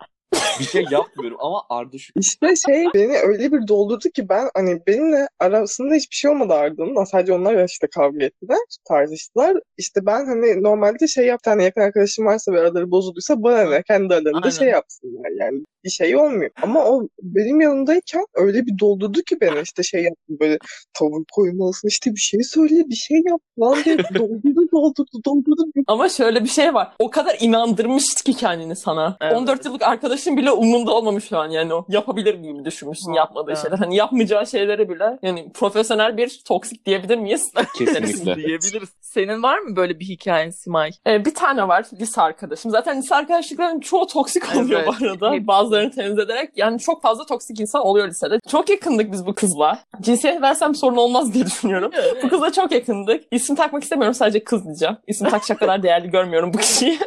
Bir 0.59 0.63
şey 0.63 0.85
yapmıyorum 0.91 1.37
ama 1.41 1.63
Arda 1.69 1.97
şu 1.97 2.13
İşte 2.19 2.55
şey 2.55 2.85
beni 2.93 3.17
öyle 3.17 3.51
bir 3.51 3.67
doldurdu 3.67 4.09
ki 4.09 4.29
ben 4.29 4.49
hani 4.55 4.81
benimle 4.87 5.27
arasında 5.39 5.93
hiçbir 5.93 6.15
şey 6.15 6.31
olmadı 6.31 6.53
Arda'nın. 6.53 7.03
Sadece 7.03 7.33
onlar 7.33 7.65
işte 7.65 7.87
kavga 7.87 8.25
ettiler, 8.25 8.57
tartıştılar. 8.87 9.57
İşte 9.77 10.05
ben 10.05 10.25
hani 10.25 10.63
normalde 10.63 11.07
şey 11.07 11.25
yap, 11.25 11.39
bir 11.39 11.43
tane 11.43 11.63
yakın 11.63 11.81
arkadaşım 11.81 12.25
varsa 12.25 12.51
ve 12.51 12.59
araları 12.59 12.91
bozulduysa 12.91 13.43
bana 13.43 13.69
ne? 13.69 13.83
Kendi 13.83 14.13
aralarında 14.13 14.39
Aynen. 14.43 14.57
şey 14.57 14.67
yapsınlar 14.67 15.31
yani. 15.39 15.63
Bir 15.83 15.89
şey 15.89 16.15
olmuyor. 16.15 16.51
Ama 16.61 16.85
o 16.85 17.07
benim 17.21 17.61
yanımdayken 17.61 18.25
öyle 18.33 18.65
bir 18.65 18.79
doldurdu 18.79 19.21
ki 19.21 19.41
beni 19.41 19.61
işte 19.63 19.83
şey 19.83 20.03
yaptı 20.03 20.39
böyle 20.39 20.57
tavır 20.93 21.23
koymalısın 21.33 21.87
işte 21.87 22.11
bir 22.11 22.19
şey 22.19 22.43
söyle 22.43 22.89
bir 22.89 22.95
şey 22.95 23.21
yap 23.27 23.41
lan 23.59 23.83
diye 23.85 23.97
doldurdu 24.15 24.71
doldurdu 24.71 25.23
doldurdu. 25.25 25.83
Ama 25.87 26.09
şöyle 26.09 26.43
bir 26.43 26.49
şey 26.49 26.73
var. 26.73 26.93
O 26.99 27.09
kadar 27.09 27.37
inandırmıştı 27.39 28.23
ki 28.23 28.33
kendini 28.33 28.75
sana. 28.75 29.17
Evet. 29.21 29.33
14 29.33 29.65
yıllık 29.65 29.83
arkadaşın 30.13 30.37
bile 30.37 30.51
umurunda 30.51 30.91
olmamış 30.93 31.27
şu 31.29 31.37
an 31.37 31.49
yani 31.49 31.73
o. 31.73 31.85
Yapabilir 31.89 32.35
miyim 32.35 32.65
düşünmüşsün 32.65 33.11
Ha, 33.11 33.17
yapmadığı 33.17 33.51
evet. 33.51 33.61
şeyler. 33.61 33.77
Hani 33.77 33.95
yapmayacağı 33.95 34.47
şeyleri 34.47 34.89
bile 34.89 35.19
yani 35.21 35.51
profesyonel 35.53 36.17
bir 36.17 36.41
toksik 36.47 36.85
diyebilir 36.85 37.17
miyiz? 37.17 37.51
kesinlikle. 37.77 38.35
diyebiliriz. 38.47 38.89
Senin 39.01 39.43
var 39.43 39.59
mı 39.59 39.75
böyle 39.75 39.99
bir 39.99 40.05
hikayen 40.05 40.49
Simay? 40.49 40.91
Ee, 41.07 41.25
bir 41.25 41.33
tane 41.33 41.67
var 41.67 41.85
lise 41.99 42.21
arkadaşım. 42.21 42.71
Zaten 42.71 42.97
lise 42.97 43.15
arkadaşlıkların 43.15 43.79
çoğu 43.79 44.07
toksik 44.07 44.55
oluyor 44.55 44.79
Evet, 44.79 44.87
bu 45.01 45.05
arada. 45.05 45.31
hepsi. 45.31 45.47
Bazılarını 45.47 45.91
temiz 45.91 46.19
ederek. 46.19 46.49
Yani 46.55 46.79
çok 46.79 47.01
fazla 47.01 47.25
toksik 47.25 47.59
insan 47.59 47.81
oluyor 47.81 48.07
lisede. 48.07 48.39
Çok 48.47 48.69
yakındık 48.69 49.11
biz 49.11 49.25
bu 49.25 49.33
kızla. 49.35 49.79
Cinsiyet 50.01 50.41
versem 50.41 50.75
sorun 50.75 50.95
olmaz 50.97 51.33
diye 51.33 51.45
düşünüyorum. 51.45 51.91
bu 52.23 52.29
kızla 52.29 52.51
çok 52.51 52.71
yakındık. 52.71 53.23
İsim 53.31 53.55
takmak 53.55 53.83
istemiyorum 53.83 54.13
sadece 54.13 54.43
kız 54.43 54.65
diyeceğim. 54.65 54.97
İsim 55.07 55.29
takacak 55.29 55.59
kadar 55.59 55.83
değerli 55.83 56.09
görmüyorum 56.09 56.53
bu 56.53 56.57
kişiyi. 56.57 56.99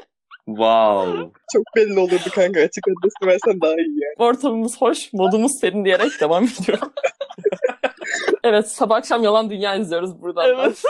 Wow. 0.47 1.31
Çok 1.53 1.63
belli 1.77 1.99
olurdu 1.99 2.31
kanka 2.35 2.61
açık 2.61 2.85
adresi 2.89 3.27
versen 3.27 3.61
daha 3.61 3.73
iyi 3.73 4.01
yani. 4.03 4.15
Ortamımız 4.19 4.81
hoş, 4.81 5.13
modumuz 5.13 5.59
serin 5.59 5.85
diyerek 5.85 6.11
devam 6.21 6.45
ediyorum. 6.45 6.93
evet 8.45 8.69
sabah 8.71 8.97
akşam 8.97 9.23
Yalan 9.23 9.51
Dünya 9.51 9.75
izliyoruz 9.75 10.23
buradan. 10.23 10.45
da. 10.45 10.63
Evet. 10.63 10.83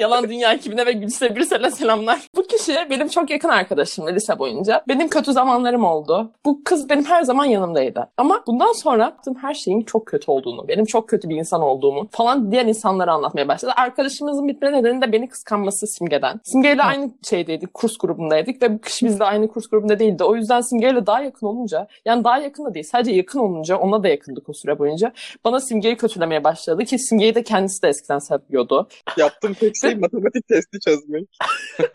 Yalan 0.00 0.28
Dünya 0.28 0.52
ekibine 0.52 0.86
ve 0.86 0.92
Gülse 0.92 1.36
Birsel'e 1.36 1.70
selamlar. 1.70 2.20
Bu 2.36 2.42
kişi 2.42 2.76
benim 2.90 3.08
çok 3.08 3.30
yakın 3.30 3.48
arkadaşımdı 3.48 4.14
lise 4.14 4.38
boyunca. 4.38 4.82
Benim 4.88 5.08
kötü 5.08 5.32
zamanlarım 5.32 5.84
oldu. 5.84 6.30
Bu 6.44 6.64
kız 6.64 6.88
benim 6.88 7.04
her 7.04 7.22
zaman 7.22 7.44
yanımdaydı. 7.44 8.08
Ama 8.16 8.42
bundan 8.46 8.72
sonra 8.72 9.02
yaptığım 9.02 9.34
her 9.34 9.54
şeyin 9.54 9.82
çok 9.82 10.06
kötü 10.06 10.30
olduğunu, 10.30 10.68
benim 10.68 10.84
çok 10.84 11.08
kötü 11.08 11.28
bir 11.28 11.36
insan 11.36 11.62
olduğumu 11.62 12.08
falan 12.10 12.52
diğer 12.52 12.66
insanlara 12.66 13.12
anlatmaya 13.12 13.48
başladı. 13.48 13.72
Arkadaşımızın 13.76 14.48
bitme 14.48 14.72
nedeni 14.72 15.02
de 15.02 15.12
beni 15.12 15.28
kıskanması 15.28 15.86
Simge'den. 15.86 16.40
Simge'yle 16.44 16.82
aynı 16.82 17.10
şeydeydik, 17.22 17.74
kurs 17.74 17.98
grubundaydık 17.98 18.62
ve 18.62 18.74
bu 18.74 18.80
kişi 18.80 19.06
bizle 19.06 19.24
aynı 19.24 19.48
kurs 19.48 19.66
grubunda 19.66 19.98
değildi. 19.98 20.24
O 20.24 20.36
yüzden 20.36 20.60
Simge'yle 20.60 21.06
daha 21.06 21.20
yakın 21.20 21.46
olunca, 21.46 21.88
yani 22.04 22.24
daha 22.24 22.38
yakın 22.38 22.64
da 22.64 22.74
değil, 22.74 22.86
sadece 22.92 23.12
yakın 23.12 23.38
olunca 23.38 23.76
ona 23.76 24.02
da 24.02 24.08
yakındık 24.08 24.48
o 24.48 24.52
süre 24.52 24.78
boyunca. 24.78 25.12
Bana 25.44 25.60
Simge'yi 25.60 25.96
kötülemeye 25.96 26.44
başladı 26.44 26.84
ki 26.84 26.98
Simge'yi 26.98 27.34
de 27.34 27.42
kendisi 27.42 27.82
de 27.82 27.88
eskiden 27.88 28.18
seviyordu. 28.18 28.88
Yaptığım 29.16 29.54
tek 29.54 29.76
şey 29.90 30.00
matematik 30.00 30.48
testi 30.48 30.80
çözmek. 30.80 31.28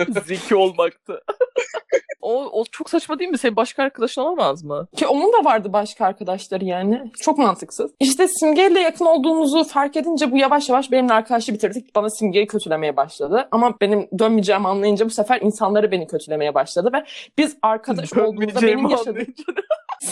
Zeki 0.26 0.56
olmaktı. 0.56 1.22
o, 2.22 2.62
o 2.62 2.64
çok 2.72 2.90
saçma 2.90 3.20
değil 3.20 3.30
mi? 3.30 3.38
Senin 3.38 3.56
başka 3.56 3.84
arkadaşın 3.84 4.22
olamaz 4.22 4.64
mı? 4.64 4.88
Ki 4.96 5.08
onun 5.08 5.34
da 5.34 5.46
vardı 5.46 5.74
başka 5.74 6.06
arkadaşları 6.06 6.66
yani. 6.66 7.12
Çok 7.22 7.38
mantıksız. 7.38 7.92
İşte 8.00 8.28
Simge'yle 8.28 8.80
yakın 8.80 9.06
olduğumuzu 9.06 9.64
fark 9.64 9.98
edince 9.98 10.32
bu 10.32 10.38
yavaş 10.38 10.70
yavaş 10.70 10.92
benimle 10.92 11.14
arkadaşı 11.14 11.54
bitirdik. 11.54 11.96
Bana 11.96 12.10
Simge'yi 12.10 12.48
kötülemeye 12.48 12.98
başladı. 12.98 13.48
Ama 13.52 13.80
benim 13.82 14.08
dönmeyeceğimi 14.20 14.68
anlayınca 14.68 15.06
bu 15.06 15.10
sefer 15.10 15.42
insanları 15.42 15.92
beni 15.92 16.08
kötülemeye 16.08 16.54
başladı 16.54 16.90
ve 16.94 17.06
biz 17.38 17.58
arkadaş 17.62 18.14
olduğumuzda 18.14 18.62
benim 18.62 18.90
yaşadığım. 18.90 19.28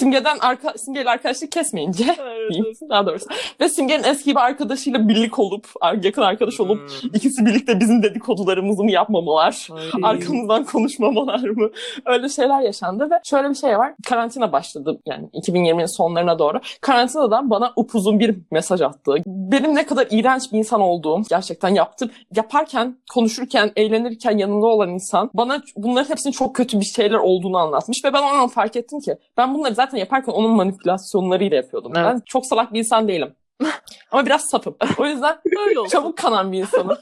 Simge'den 0.04 0.38
arka, 0.40 0.74
Simge'yle 0.78 1.10
arkadaşlık 1.10 1.52
kesmeyince 1.52 2.04
Evet, 2.20 2.50
diyeyim 2.50 2.76
daha 2.90 3.06
doğrusu. 3.06 3.26
Ve 3.62 3.70
Simge'nin 3.70 4.04
eski 4.04 4.32
bir 4.32 4.40
arkadaşıyla 4.40 5.08
birlik 5.08 5.40
olup, 5.40 5.68
yakın 6.04 6.22
arkadaş 6.22 6.60
olup 6.60 6.74
Hmm. 6.74 7.10
ikisi 7.14 7.46
birlikte 7.46 7.80
bizim 7.80 8.04
dedikodularımızı 8.04 8.84
mı 8.84 8.92
yapmamalar? 8.92 9.68
Ay. 9.72 10.02
arkamızdan 10.04 10.64
konuşmamalar 10.64 11.40
mı? 11.50 11.70
Öyle 12.06 12.30
şeyler 12.30 12.62
yaşandı 12.62 13.08
ve 13.12 13.16
şöyle 13.24 13.50
bir 13.50 13.56
şey 13.56 13.78
var. 13.78 13.94
Karantina 14.06 14.52
başladı 14.52 15.00
yani 15.06 15.28
2020'nin 15.34 15.98
sonlarına 15.98 16.40
doğru. 16.40 16.60
Karantinadan 16.82 17.50
bana 17.50 17.74
upuzun 17.76 18.20
bir 18.20 18.36
mesaj 18.52 18.82
attı. 18.82 19.16
Benim 19.28 19.76
ne 19.76 19.86
kadar 19.86 20.08
iğrenç 20.12 20.52
bir 20.54 20.58
insan 20.58 20.82
olduğum 20.82 21.22
gerçekten 21.30 21.70
yaptım. 21.70 22.12
Yaparken, 22.36 22.98
konuşurken, 23.14 23.72
eğlenirken 23.76 24.38
yanında 24.38 24.66
olan 24.68 24.90
insan 24.90 25.30
bana 25.34 25.62
bunların 25.78 26.10
hepsinin 26.10 26.34
çok 26.34 26.56
kötü 26.56 26.80
bir 26.80 26.86
şeyler 26.86 27.18
olduğunu 27.18 27.58
anlatmış 27.58 27.98
ve 28.06 28.14
ben 28.14 28.22
o 28.22 28.26
an 28.26 28.48
fark 28.48 28.76
ettim 28.76 29.00
ki 29.00 29.16
ben 29.38 29.54
bunları 29.54 29.76
zaten 29.76 29.93
yaparken 29.98 30.32
onun 30.34 30.52
manipülasyonlarıyla 30.52 31.58
yapıyordum. 31.58 31.92
Evet. 31.96 32.06
Ben 32.14 32.22
çok 32.26 32.46
salak 32.46 32.74
bir 32.74 32.80
insan 32.80 33.08
değilim. 33.08 33.36
Ama 34.12 34.26
biraz 34.26 34.50
sapım. 34.50 34.76
O 34.98 35.06
yüzden 35.06 35.38
Öyle 35.68 35.80
oldu. 35.80 35.90
çabuk 35.90 36.18
kanan 36.18 36.52
bir 36.52 36.58
insanım. 36.60 36.98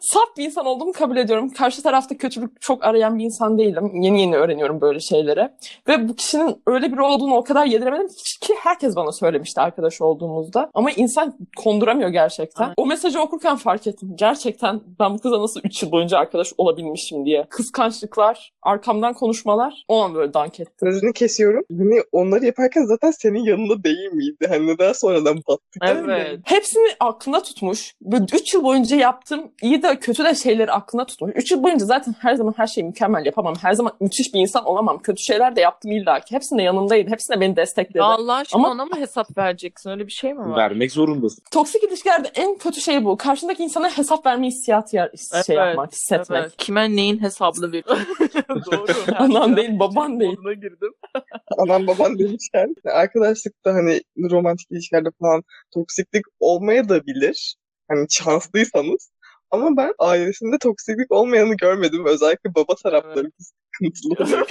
Saf 0.00 0.36
bir 0.36 0.44
insan 0.44 0.66
olduğumu 0.66 0.92
kabul 0.92 1.16
ediyorum. 1.16 1.50
Karşı 1.50 1.82
tarafta 1.82 2.16
kötülük 2.16 2.60
çok 2.60 2.84
arayan 2.84 3.18
bir 3.18 3.24
insan 3.24 3.58
değilim. 3.58 3.90
Yeni 4.02 4.20
yeni 4.20 4.36
öğreniyorum 4.36 4.80
böyle 4.80 5.00
şeyleri. 5.00 5.48
Ve 5.88 6.08
bu 6.08 6.14
kişinin 6.14 6.62
öyle 6.66 6.92
biri 6.92 7.02
olduğunu 7.02 7.34
o 7.34 7.44
kadar 7.44 7.66
yediremedim 7.66 8.08
ki 8.42 8.54
herkes 8.62 8.96
bana 8.96 9.12
söylemişti 9.12 9.60
arkadaş 9.60 10.00
olduğumuzda. 10.00 10.70
Ama 10.74 10.90
insan 10.90 11.38
konduramıyor 11.56 12.08
gerçekten. 12.08 12.64
Aynen. 12.64 12.74
O 12.76 12.86
mesajı 12.86 13.20
okurken 13.20 13.56
fark 13.56 13.86
ettim. 13.86 14.08
Gerçekten 14.14 14.80
ben 15.00 15.14
bu 15.14 15.18
kıza 15.18 15.42
nasıl 15.42 15.60
3 15.64 15.82
yıl 15.82 15.92
boyunca 15.92 16.18
arkadaş 16.18 16.52
olabilmişim 16.58 17.24
diye. 17.24 17.46
Kıskançlıklar, 17.50 18.52
arkamdan 18.62 19.14
konuşmalar 19.14 19.84
o 19.88 20.00
an 20.02 20.14
böyle 20.14 20.34
dank 20.34 20.60
etti. 20.60 20.72
Sözünü 20.80 21.12
kesiyorum. 21.12 21.64
Hani 21.78 22.02
onları 22.12 22.44
yaparken 22.44 22.84
zaten 22.84 23.10
senin 23.10 23.44
yanında 23.44 23.84
değil 23.84 24.12
miydi? 24.12 24.46
Hani 24.48 24.66
neden 24.66 24.92
sonradan 24.92 25.36
battık? 25.36 25.82
Evet. 25.82 26.40
Hepsini 26.44 26.88
aklında 27.00 27.42
tutmuş. 27.42 27.94
Böyle 28.02 28.24
3 28.34 28.54
yıl 28.54 28.64
boyunca 28.64 28.96
yaptığım 28.96 29.52
iyi 29.62 29.82
de 29.82 29.85
kötü 29.94 30.24
de 30.24 30.34
şeyleri 30.34 30.72
aklında 30.72 31.06
tutmuş. 31.06 31.32
3 31.34 31.50
yıl 31.52 31.62
boyunca 31.62 31.84
zaten 31.86 32.14
her 32.18 32.34
zaman 32.34 32.54
her 32.56 32.66
şeyi 32.66 32.84
mükemmel 32.84 33.26
yapamam. 33.26 33.54
Her 33.62 33.72
zaman 33.72 33.92
müthiş 34.00 34.34
bir 34.34 34.40
insan 34.40 34.64
olamam. 34.64 34.98
Kötü 35.02 35.22
şeyler 35.22 35.56
de 35.56 35.60
yaptım 35.60 35.90
illa 35.90 36.20
ki. 36.20 36.34
Hepsinde 36.34 36.62
yanımdaydı. 36.62 37.10
Hepsinde 37.10 37.40
beni 37.40 37.56
destekledi. 37.56 38.02
Allah 38.02 38.34
aşkına 38.34 38.58
Ama- 38.58 38.70
ona 38.70 38.84
mı 38.84 38.96
hesap 39.00 39.38
vereceksin? 39.38 39.90
Öyle 39.90 40.06
bir 40.06 40.12
şey 40.12 40.34
mi 40.34 40.40
var? 40.40 40.56
Vermek 40.56 40.92
zorundasın. 40.92 41.42
Toksik 41.52 41.82
ilişkilerde 41.84 42.28
en 42.34 42.58
kötü 42.58 42.80
şey 42.80 43.04
bu. 43.04 43.16
Karşındaki 43.16 43.62
insana 43.62 43.90
hesap 43.98 44.26
verme 44.26 44.46
hissiyatı 44.46 44.96
ya- 44.96 45.10
şey 45.46 45.56
Evet, 45.56 45.66
yapmak, 45.68 45.92
hissetmek. 45.92 46.40
Evet. 46.42 46.56
Kime 46.58 46.96
neyin 46.96 47.22
hesabını 47.22 47.72
veriyor? 47.72 47.84
Doğru. 48.72 48.86
Anan 49.18 49.56
değil, 49.56 49.78
baban 49.78 50.20
değil. 50.20 50.30
Moduna 50.30 50.52
girdim. 50.52 50.92
Anam 51.58 51.86
baban 51.86 52.18
demişken 52.18 52.74
arkadaşlıkta 52.92 53.74
hani 53.74 54.00
romantik 54.30 54.70
ilişkilerde 54.70 55.08
falan 55.20 55.42
toksiklik 55.74 56.24
olmaya 56.40 56.88
da 56.88 57.06
bilir. 57.06 57.56
Hani 57.88 58.06
şanslıysanız. 58.10 59.10
Ama 59.56 59.76
ben 59.76 59.94
ailesinde 59.98 60.58
toksiklik 60.58 61.12
olmayanı 61.12 61.56
görmedim. 61.56 62.06
Özellikle 62.06 62.54
baba 62.54 62.74
tarafları 62.74 63.30
sıkıntılı 63.38 64.24
oluyor. 64.24 64.46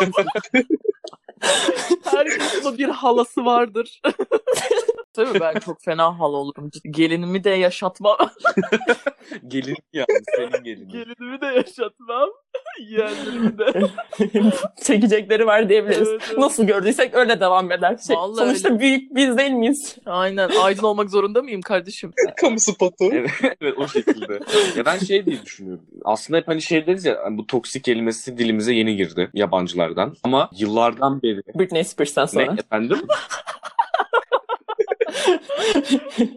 Herkesin 2.04 2.78
bir 2.78 2.90
halası 2.90 3.46
vardır. 3.46 4.02
Tabii 5.14 5.40
ben 5.40 5.60
çok 5.60 5.82
fena 5.84 6.20
hal 6.20 6.34
olurum. 6.34 6.70
Gelinimi 6.92 7.44
de 7.44 7.50
yaşatmam. 7.50 8.18
Gelin 9.48 9.78
yani 9.94 10.08
senin 10.36 10.64
gelinin. 10.64 10.90
Gelinimi 10.90 11.42
de 11.42 11.46
yaşatmam. 11.46 12.30
Yeğenlerimi 12.80 13.58
de. 13.58 13.82
Çekecekleri 14.84 15.46
var 15.46 15.70
diyebiliriz. 15.70 16.08
Evet, 16.08 16.22
evet. 16.28 16.38
Nasıl 16.38 16.64
gördüysek 16.64 17.14
öyle 17.14 17.40
devam 17.40 17.72
eder. 17.72 17.98
Şey, 18.08 18.16
Vallahi 18.16 18.46
sonuçta 18.46 18.80
büyük 18.80 19.16
biz 19.16 19.38
değil 19.38 19.52
miyiz? 19.52 19.96
Aynen. 20.06 20.50
Aydın 20.62 20.84
olmak 20.84 21.10
zorunda 21.10 21.42
mıyım 21.42 21.62
kardeşim? 21.62 22.14
Kamu 22.42 22.60
spotu. 22.60 23.06
Evet, 23.12 23.32
evet 23.62 23.74
o 23.78 23.88
şekilde. 23.88 24.40
ya 24.78 24.86
ben 24.86 24.98
şey 24.98 25.26
diye 25.26 25.46
düşünüyorum. 25.46 25.84
Aslında 26.06 26.38
hep 26.38 26.48
hani 26.48 26.62
şey 26.62 26.88
deriz 26.88 27.06
ya 27.06 27.20
hani 27.24 27.38
bu 27.38 27.48
toksik 27.48 27.84
kelimesi 27.84 28.38
dilimize 28.38 28.74
yeni 28.74 28.96
girdi 28.96 29.30
yabancılardan. 29.34 30.16
Ama 30.24 30.50
yıllardan 30.58 31.22
beri 31.22 31.42
Britney 31.60 31.84
Spears'tan 31.84 32.24
ne 32.24 32.28
sonra. 32.28 32.56
efendim? 32.60 33.00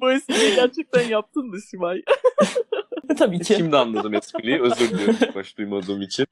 Bu 0.01 0.13
espriyi 0.13 0.55
gerçekten 0.55 1.09
yaptın 1.09 1.47
mı 1.47 1.61
Simay? 1.61 2.03
Tabii 3.19 3.39
ki. 3.39 3.55
Şimdi 3.55 3.77
anladım 3.77 4.15
espriyi. 4.15 4.63
Özür 4.63 4.91
diliyorum 4.91 5.17
ilk 5.23 5.35
baş 5.35 5.59
duymadığım 5.59 6.03
için. 6.03 6.27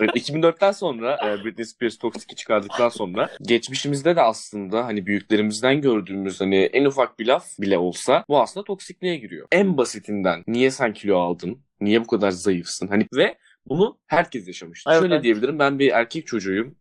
Evet, 0.00 0.10
2004'ten 0.16 0.72
sonra 0.72 1.18
e, 1.26 1.44
Britney 1.44 1.64
Spears 1.64 1.98
Toxic'i 1.98 2.36
çıkardıktan 2.36 2.88
sonra 2.88 3.28
geçmişimizde 3.42 4.16
de 4.16 4.22
aslında 4.22 4.84
hani 4.84 5.06
büyüklerimizden 5.06 5.80
gördüğümüz 5.80 6.40
hani 6.40 6.56
en 6.56 6.84
ufak 6.84 7.18
bir 7.18 7.26
laf 7.26 7.46
bile 7.60 7.78
olsa 7.78 8.24
bu 8.28 8.40
aslında 8.40 8.64
toksikliğe 8.64 9.16
giriyor. 9.16 9.48
En 9.52 9.76
basitinden 9.76 10.44
niye 10.46 10.70
sen 10.70 10.92
kilo 10.92 11.18
aldın? 11.18 11.58
Niye 11.80 12.00
bu 12.00 12.06
kadar 12.06 12.30
zayıfsın? 12.30 12.88
Hani 12.88 13.06
ve 13.14 13.38
bunu 13.66 13.98
herkes 14.06 14.46
yaşamıştır. 14.46 14.90
Evet. 14.90 15.00
Şöyle 15.00 15.22
diyebilirim 15.22 15.58
ben 15.58 15.78
bir 15.78 15.90
erkek 15.90 16.26
çocuğuyum. 16.26 16.74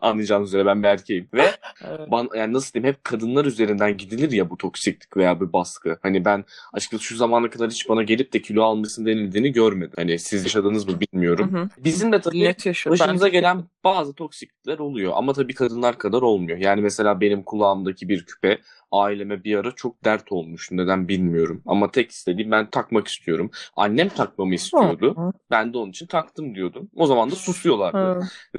Anlayacağınız 0.00 0.48
üzere 0.48 0.66
ben 0.66 0.82
bir 0.82 0.88
erkeğim. 0.88 1.28
Ve 1.34 1.50
Evet. 1.88 2.10
ban, 2.10 2.28
yani 2.36 2.52
nasıl 2.52 2.72
diyeyim 2.72 2.94
hep 2.94 3.04
kadınlar 3.04 3.44
üzerinden 3.44 3.96
gidilir 3.96 4.32
ya 4.32 4.50
bu 4.50 4.56
toksiklik 4.56 5.16
veya 5.16 5.40
bir 5.40 5.52
baskı. 5.52 5.98
Hani 6.02 6.24
ben 6.24 6.44
açıkçası 6.72 7.04
şu 7.04 7.16
zamana 7.16 7.50
kadar 7.50 7.70
hiç 7.70 7.88
bana 7.88 8.02
gelip 8.02 8.32
de 8.32 8.42
kilo 8.42 8.62
almışsın 8.62 9.06
denildiğini 9.06 9.52
görmedim. 9.52 9.92
Hani 9.96 10.18
siz 10.18 10.42
yaşadınız 10.44 10.88
mı 10.88 10.94
bilmiyorum. 11.00 11.52
Hı 11.54 11.58
hı. 11.58 11.68
Bizim 11.78 12.12
de 12.12 12.20
tabii 12.20 12.40
Net 12.40 12.66
yaşıyor. 12.66 12.98
başımıza 12.98 13.24
Ben- 13.26 13.32
gelen 13.32 13.64
bazı 13.84 14.14
toksiklikler 14.14 14.78
oluyor 14.78 15.12
ama 15.16 15.32
tabii 15.32 15.54
kadınlar 15.54 15.98
kadar 15.98 16.22
olmuyor. 16.22 16.58
Yani 16.58 16.80
mesela 16.80 17.20
benim 17.20 17.42
kulağımdaki 17.42 18.08
bir 18.08 18.24
küpe 18.24 18.58
aileme 18.92 19.44
bir 19.44 19.56
ara 19.56 19.72
çok 19.72 20.04
dert 20.04 20.32
olmuş. 20.32 20.68
Neden 20.72 21.08
bilmiyorum. 21.08 21.62
Ama 21.66 21.90
tek 21.90 22.10
istediğim 22.10 22.50
ben 22.50 22.70
takmak 22.70 23.08
istiyorum. 23.08 23.50
Annem 23.76 24.08
takmamı 24.08 24.54
istiyordu. 24.54 25.32
Ben 25.50 25.72
de 25.72 25.78
onun 25.78 25.90
için 25.90 26.06
taktım 26.06 26.54
diyordum. 26.54 26.90
O 26.96 27.06
zaman 27.06 27.30
da 27.30 27.34
susuyorlardı. 27.34 27.98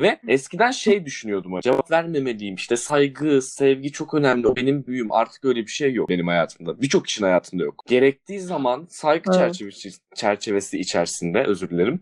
Ve 0.02 0.20
eskiden 0.28 0.72
şey 0.72 1.06
düşünüyordum. 1.06 1.60
Cevap 1.62 1.92
vermemeliyim. 1.92 2.56
İşte 2.56 2.76
saygı, 2.78 3.42
sevgi 3.42 3.92
çok 3.92 4.14
önemli. 4.14 4.48
O 4.48 4.56
benim 4.56 4.86
büyüğüm. 4.88 5.12
Artık 5.12 5.46
öyle 5.46 5.62
bir 5.62 5.72
şey 5.72 5.94
yok 5.94 6.10
benim 6.10 6.28
hayatımda. 6.28 6.82
Birçok 6.82 7.06
kişinin 7.06 7.28
hayatında 7.28 7.64
yok. 7.64 7.84
Gerektiği 7.88 8.40
zaman 8.40 8.88
saygı 8.90 9.32
çerçevesi, 9.32 9.90
çerçevesi 10.16 10.80
içerisinde 10.80 11.44
özür 11.44 11.70
dilerim. 11.70 12.02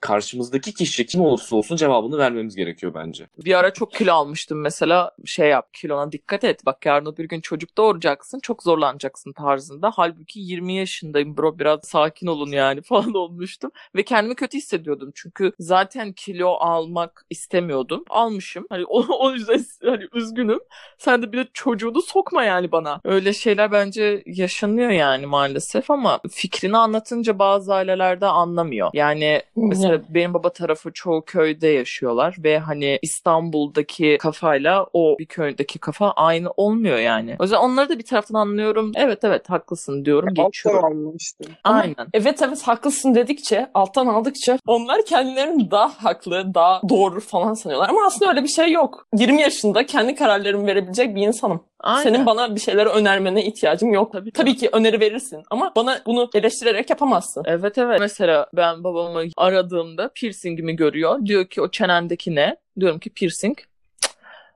Karşımızdaki 0.00 0.74
kişi 0.74 1.06
kim 1.06 1.20
olursa 1.20 1.56
olsun 1.56 1.76
cevabını 1.76 2.18
vermemiz 2.18 2.56
gerekiyor 2.56 2.94
bence. 2.94 3.26
Bir 3.44 3.58
ara 3.58 3.72
çok 3.72 3.92
kilo 3.92 4.12
almıştım 4.12 4.60
mesela 4.60 5.10
şey 5.24 5.48
yap 5.48 5.74
kilona 5.74 6.12
dikkat 6.12 6.44
et 6.44 6.66
bak 6.66 6.86
yarın 6.86 7.16
bir 7.16 7.24
gün 7.24 7.40
çocuk 7.40 7.76
doğuracaksın 7.76 8.40
çok 8.40 8.62
zorlanacaksın 8.62 9.32
tarzında. 9.32 9.92
Halbuki 9.94 10.40
20 10.40 10.74
yaşındayım 10.74 11.36
bro 11.36 11.58
biraz 11.58 11.80
sakin 11.82 12.26
olun 12.26 12.50
yani 12.50 12.82
falan 12.90 13.14
olmuştum. 13.14 13.70
Ve 13.94 14.02
kendimi 14.02 14.34
kötü 14.34 14.58
hissediyordum 14.58 15.12
çünkü 15.14 15.52
zaten 15.58 16.12
kilo 16.12 16.48
almak 16.48 17.26
istemiyordum. 17.30 18.04
Almışım 18.10 18.66
hani 18.70 18.84
o, 18.84 19.04
o 19.26 19.32
yüzden 19.32 19.64
hani 19.84 20.04
üzgünüm. 20.14 20.60
Sen 20.98 21.22
de 21.22 21.32
bir 21.32 21.38
de 21.38 21.48
çocuğunu 21.52 22.02
sokma 22.02 22.44
yani 22.44 22.72
bana. 22.72 23.00
Öyle 23.04 23.32
şeyler 23.32 23.72
bence 23.72 24.22
yaşanıyor 24.26 24.90
yani 24.90 25.26
maalesef 25.26 25.90
ama 25.90 26.20
fikrini 26.30 26.76
anlatınca 26.76 27.38
bazı 27.38 27.74
ailelerde 27.74 28.26
anlamıyor. 28.26 28.90
Yani 28.94 29.42
Mesela 29.56 29.89
benim 30.08 30.34
baba 30.34 30.52
tarafı 30.52 30.92
çoğu 30.92 31.22
köyde 31.24 31.68
yaşıyorlar 31.68 32.36
ve 32.44 32.58
hani 32.58 32.98
İstanbul'daki 33.02 34.18
kafayla 34.20 34.86
o 34.92 35.16
bir 35.18 35.26
köydeki 35.26 35.78
kafa 35.78 36.10
aynı 36.10 36.50
olmuyor 36.56 36.98
yani. 36.98 37.36
O 37.38 37.42
yüzden 37.42 37.58
onları 37.58 37.88
da 37.88 37.98
bir 37.98 38.04
taraftan 38.04 38.34
anlıyorum. 38.34 38.92
Evet 38.94 39.24
evet 39.24 39.50
haklısın 39.50 40.04
diyorum 40.04 40.28
Alttan 40.28 40.46
geçiyorum. 40.46 40.84
almıştım. 40.84 41.52
Aynen. 41.64 42.06
Evet 42.14 42.42
evet 42.42 42.62
haklısın 42.62 43.14
dedikçe, 43.14 43.70
alttan 43.74 44.06
aldıkça 44.06 44.58
onlar 44.66 45.04
kendilerini 45.04 45.70
daha 45.70 46.04
haklı, 46.04 46.54
daha 46.54 46.80
doğru 46.88 47.20
falan 47.20 47.54
sanıyorlar. 47.54 47.88
Ama 47.88 48.06
aslında 48.06 48.30
öyle 48.30 48.42
bir 48.42 48.48
şey 48.48 48.72
yok. 48.72 49.06
20 49.16 49.40
yaşında 49.40 49.86
kendi 49.86 50.14
kararlarımı 50.14 50.66
verebilecek 50.66 51.16
bir 51.16 51.22
insanım. 51.22 51.69
Aynen. 51.80 52.02
Senin 52.02 52.26
bana 52.26 52.54
bir 52.54 52.60
şeyleri 52.60 52.88
önermene 52.88 53.44
ihtiyacım 53.44 53.92
yok. 53.92 54.12
Tabii, 54.12 54.32
Tabii, 54.32 54.50
tabii. 54.50 54.56
ki 54.56 54.68
öneri 54.72 55.00
verirsin 55.00 55.42
ama 55.50 55.72
bana 55.76 56.00
bunu 56.06 56.30
eleştirerek 56.34 56.90
yapamazsın. 56.90 57.42
Evet 57.46 57.78
evet. 57.78 58.00
Mesela 58.00 58.46
ben 58.54 58.84
babamı 58.84 59.22
aradığımda 59.36 60.10
piercingimi 60.14 60.76
görüyor. 60.76 61.26
Diyor 61.26 61.46
ki 61.46 61.62
o 61.62 61.70
çenendeki 61.70 62.34
ne? 62.34 62.56
Diyorum 62.80 62.98
ki 62.98 63.10
piercing. 63.10 63.58
Cık, 63.58 63.66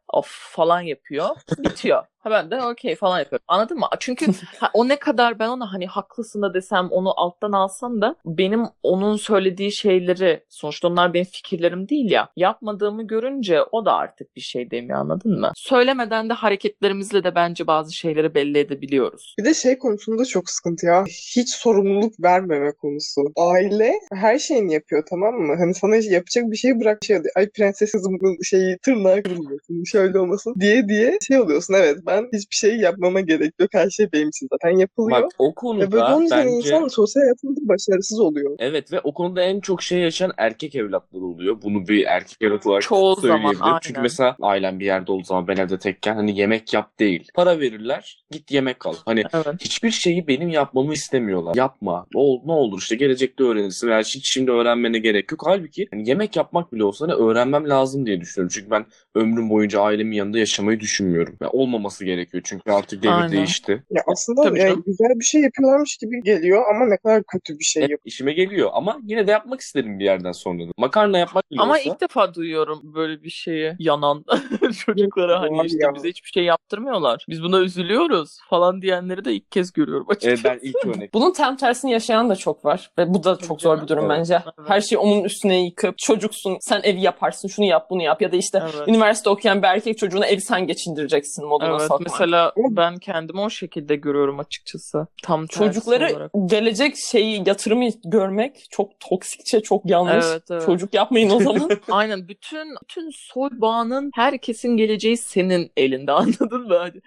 Of 0.08 0.26
falan 0.28 0.80
yapıyor. 0.80 1.28
Bitiyor. 1.58 2.04
Ha 2.24 2.30
ben 2.30 2.50
de 2.50 2.62
okey 2.62 2.94
falan 2.96 3.18
yapıyorum. 3.18 3.44
Anladın 3.48 3.78
mı? 3.78 3.86
Çünkü 4.00 4.26
o 4.74 4.88
ne 4.88 4.96
kadar 4.96 5.38
ben 5.38 5.48
ona 5.48 5.72
hani 5.72 5.86
haklısın 5.86 6.42
da 6.42 6.54
desem 6.54 6.88
onu 6.90 7.20
alttan 7.20 7.52
alsam 7.52 8.00
da 8.00 8.16
benim 8.26 8.64
onun 8.82 9.16
söylediği 9.16 9.72
şeyleri 9.72 10.44
sonuçta 10.48 10.88
onlar 10.88 11.14
benim 11.14 11.24
fikirlerim 11.24 11.88
değil 11.88 12.10
ya. 12.10 12.28
Yapmadığımı 12.36 13.06
görünce 13.06 13.62
o 13.62 13.84
da 13.84 13.92
artık 13.92 14.36
bir 14.36 14.40
şey 14.40 14.70
demiyor 14.70 14.98
anladın 14.98 15.40
mı? 15.40 15.52
Söylemeden 15.56 16.30
de 16.30 16.32
hareketlerimizle 16.32 17.24
de 17.24 17.34
bence 17.34 17.66
bazı 17.66 17.92
şeyleri 17.92 18.34
belli 18.34 18.58
edebiliyoruz. 18.58 19.34
Bir 19.38 19.44
de 19.44 19.54
şey 19.54 19.78
konusunda 19.78 20.24
çok 20.24 20.50
sıkıntı 20.50 20.86
ya. 20.86 21.04
Hiç 21.36 21.48
sorumluluk 21.48 22.14
vermeme 22.22 22.72
konusu. 22.72 23.22
Aile 23.36 23.92
her 24.12 24.38
şeyini 24.38 24.74
yapıyor 24.74 25.02
tamam 25.10 25.34
mı? 25.34 25.56
Hani 25.58 25.74
sana 25.74 25.96
yapacak 25.96 26.50
bir 26.50 26.56
şey 26.56 26.80
bırak 26.80 27.04
şey. 27.04 27.18
Ay 27.36 27.50
prenses 27.50 27.92
kızımın 27.92 28.42
şeyi 28.42 28.78
tırnağı 28.78 29.22
kırılmasın, 29.22 29.84
şöyle 29.84 30.18
olmasın 30.18 30.54
diye 30.60 30.88
diye 30.88 31.18
şey 31.28 31.40
oluyorsun. 31.40 31.74
Evet 31.74 31.98
ben 32.06 32.13
hiçbir 32.33 32.56
şey 32.56 32.76
yapmama 32.76 33.21
gerek 33.21 33.52
yok. 33.61 33.71
Her 33.73 33.90
şey 33.90 34.12
benim 34.12 34.28
için 34.28 34.49
zaten 34.52 34.78
yapılıyor. 34.78 35.23
Bak 35.23 35.33
o 35.38 35.78
Ve 35.78 35.92
böyle 35.92 36.04
konuda 36.04 36.16
olunca 36.16 36.37
bence... 36.37 36.50
insan 36.50 36.88
sosyal 36.88 37.23
hayatında 37.23 37.68
başarısız 37.68 38.21
oluyor. 38.21 38.56
Evet 38.59 38.92
ve 38.92 39.00
o 39.00 39.14
konuda 39.14 39.42
en 39.42 39.61
çok 39.61 39.83
şey 39.83 39.99
yaşayan 39.99 40.33
erkek 40.37 40.75
evlatları 40.75 41.25
oluyor. 41.25 41.62
Bunu 41.62 41.88
bir 41.88 42.04
erkek 42.04 42.37
evlat 42.42 42.66
olarak 42.66 42.83
Çoğu 42.83 43.14
zaman, 43.14 43.37
söyleyebilirim. 43.37 43.78
Çünkü 43.83 43.99
aynen. 43.99 44.02
mesela 44.02 44.37
ailem 44.42 44.80
bir 44.80 44.85
yerde 44.85 45.12
olduğu 45.12 45.25
zaman 45.25 45.49
ben 45.49 45.56
evde 45.56 45.78
tekken 45.78 46.14
hani 46.14 46.38
yemek 46.38 46.73
yap 46.75 46.99
değil. 46.99 47.28
Para 47.35 47.61
verirler 47.61 48.25
git 48.30 48.50
yemek 48.50 48.87
al. 48.87 48.94
Hani 49.04 49.23
Evet. 49.35 49.47
hiçbir 49.61 49.90
şeyi 49.90 50.28
benim 50.28 50.49
yapmamı 50.49 50.92
istemiyorlar. 50.92 51.54
Yapma. 51.54 52.06
Ne, 52.14 52.21
ol, 52.21 52.40
ne 52.47 52.52
olur 52.52 52.78
işte 52.78 52.97
gelecekte 52.97 53.44
öğrenirsin 53.44 53.88
veya 53.88 54.00
hiç 54.00 54.33
şimdi 54.33 54.50
öğrenmene 54.50 54.99
gerek 54.99 55.33
yok. 55.33 55.42
Halbuki 55.47 55.87
hani 55.90 56.09
yemek 56.09 56.37
yapmak 56.37 56.73
bile 56.73 56.85
olsa 56.85 57.06
hani 57.06 57.14
öğrenmem 57.14 57.68
lazım 57.68 58.06
diye 58.06 58.21
düşünüyorum. 58.21 58.52
Çünkü 58.54 58.71
ben 58.71 58.87
ömrüm 59.14 59.50
boyunca 59.50 59.80
ailemin 59.80 60.16
yanında 60.16 60.38
yaşamayı 60.38 60.80
düşünmüyorum. 60.80 61.37
Yani 61.40 61.50
olmaması 61.50 62.03
olması 62.04 62.16
gerekiyor. 62.16 62.42
Çünkü 62.46 62.70
artık 62.73 63.02
devir 63.02 63.12
Aynen. 63.12 63.32
değişti. 63.32 63.82
Ya 63.90 64.02
aslında 64.06 64.42
Tabii 64.42 64.58
yani 64.58 64.68
canım. 64.68 64.82
güzel 64.87 65.08
bir 65.20 65.25
şey 65.25 65.40
yapıyorlarmış 65.40 65.96
gibi 65.96 66.23
geliyor 66.23 66.62
ama 66.75 66.87
ne 66.87 66.96
kadar 66.96 67.23
kötü 67.32 67.58
bir 67.58 67.64
şey 67.64 67.82
yapıyor. 67.82 67.99
işime 68.04 68.32
geliyor 68.32 68.70
ama 68.73 68.99
yine 69.04 69.26
de 69.26 69.30
yapmak 69.30 69.61
istedim 69.61 69.99
bir 69.99 70.04
yerden 70.04 70.32
sonra. 70.32 70.62
Makarna 70.78 71.18
yapmak 71.18 71.50
bile 71.50 71.61
Ama 71.61 71.78
ilk 71.78 72.00
defa 72.00 72.34
duyuyorum 72.34 72.80
böyle 72.94 73.23
bir 73.23 73.30
şeye 73.30 73.76
yanan 73.78 74.25
çocuklara 74.87 75.40
hani 75.40 75.58
Var 75.58 75.64
işte 75.64 75.78
ya. 75.82 75.94
bize 75.94 76.08
hiçbir 76.08 76.28
şey 76.34 76.44
yaptırmıyorlar. 76.44 77.25
Biz 77.28 77.42
buna 77.42 77.61
üzülüyoruz 77.61 78.38
falan 78.50 78.82
diyenleri 78.82 79.25
de 79.25 79.32
ilk 79.32 79.50
kez 79.52 79.73
görüyorum 79.73 80.06
Evet, 80.11 80.16
açıkçası. 80.16 80.44
ben 80.44 80.68
ilk 80.68 80.87
örnek. 80.96 81.14
Bunun 81.14 81.32
tam 81.32 81.56
tersini 81.56 81.92
yaşayan 81.92 82.30
da 82.30 82.37
çok 82.37 82.64
var. 82.64 82.90
Ve 82.99 83.14
bu 83.14 83.25
da 83.25 83.37
çok 83.37 83.61
zor 83.62 83.82
bir 83.82 83.88
durum 83.88 84.04
Evet. 84.11 84.18
bence. 84.18 84.34
Evet. 84.44 84.68
Her 84.70 84.80
şeyi 84.80 84.99
onun 84.99 85.25
üstüne 85.25 85.64
yıkıp 85.64 85.99
çocuksun 85.99 86.56
sen 86.61 86.80
evi 86.84 87.00
yaparsın 87.00 87.49
şunu 87.49 87.66
yap 87.66 87.87
bunu 87.90 88.02
yap 88.02 88.23
ya 88.23 88.32
da 88.32 88.37
işte 88.37 88.62
Evet. 88.62 88.88
üniversite 88.88 89.30
okuyan 89.30 89.62
bir 89.62 89.66
erkek 89.68 89.99
çocuğuna 89.99 90.26
evi 90.26 90.40
sen 90.40 90.66
geçindireceksin 90.66 91.46
moduna 91.46 91.70
Evet 91.70 91.80
sokmak. 91.98 92.12
mesela 92.12 92.52
ben 92.56 92.96
kendimi 92.96 93.40
o 93.40 93.50
şekilde 93.50 93.96
görüyorum 93.96 94.40
açıkçası. 94.40 95.06
Tam 95.22 95.46
olarak. 95.88 96.30
gelecek 96.46 96.96
şeyi 96.96 97.42
yatırımı 97.46 97.88
görmek 98.04 98.66
çok 98.70 99.00
toksikçe 99.00 99.60
çok 99.60 99.90
yanlış. 99.90 100.24
Evet, 100.28 100.42
evet. 100.50 100.66
Çocuk 100.66 100.94
yapmayın 100.94 101.30
o 101.30 101.40
zaman. 101.40 101.70
Aynen 101.90 102.28
bütün 102.28 102.74
bütün 102.82 103.10
soy 103.10 103.50
bağının 103.52 104.10
herkesin 104.14 104.76
geleceği 104.76 105.16
senin 105.16 105.70
elinde 105.76 106.12
anladın 106.12 106.68
mı? 106.68 106.76
Hani 106.76 107.00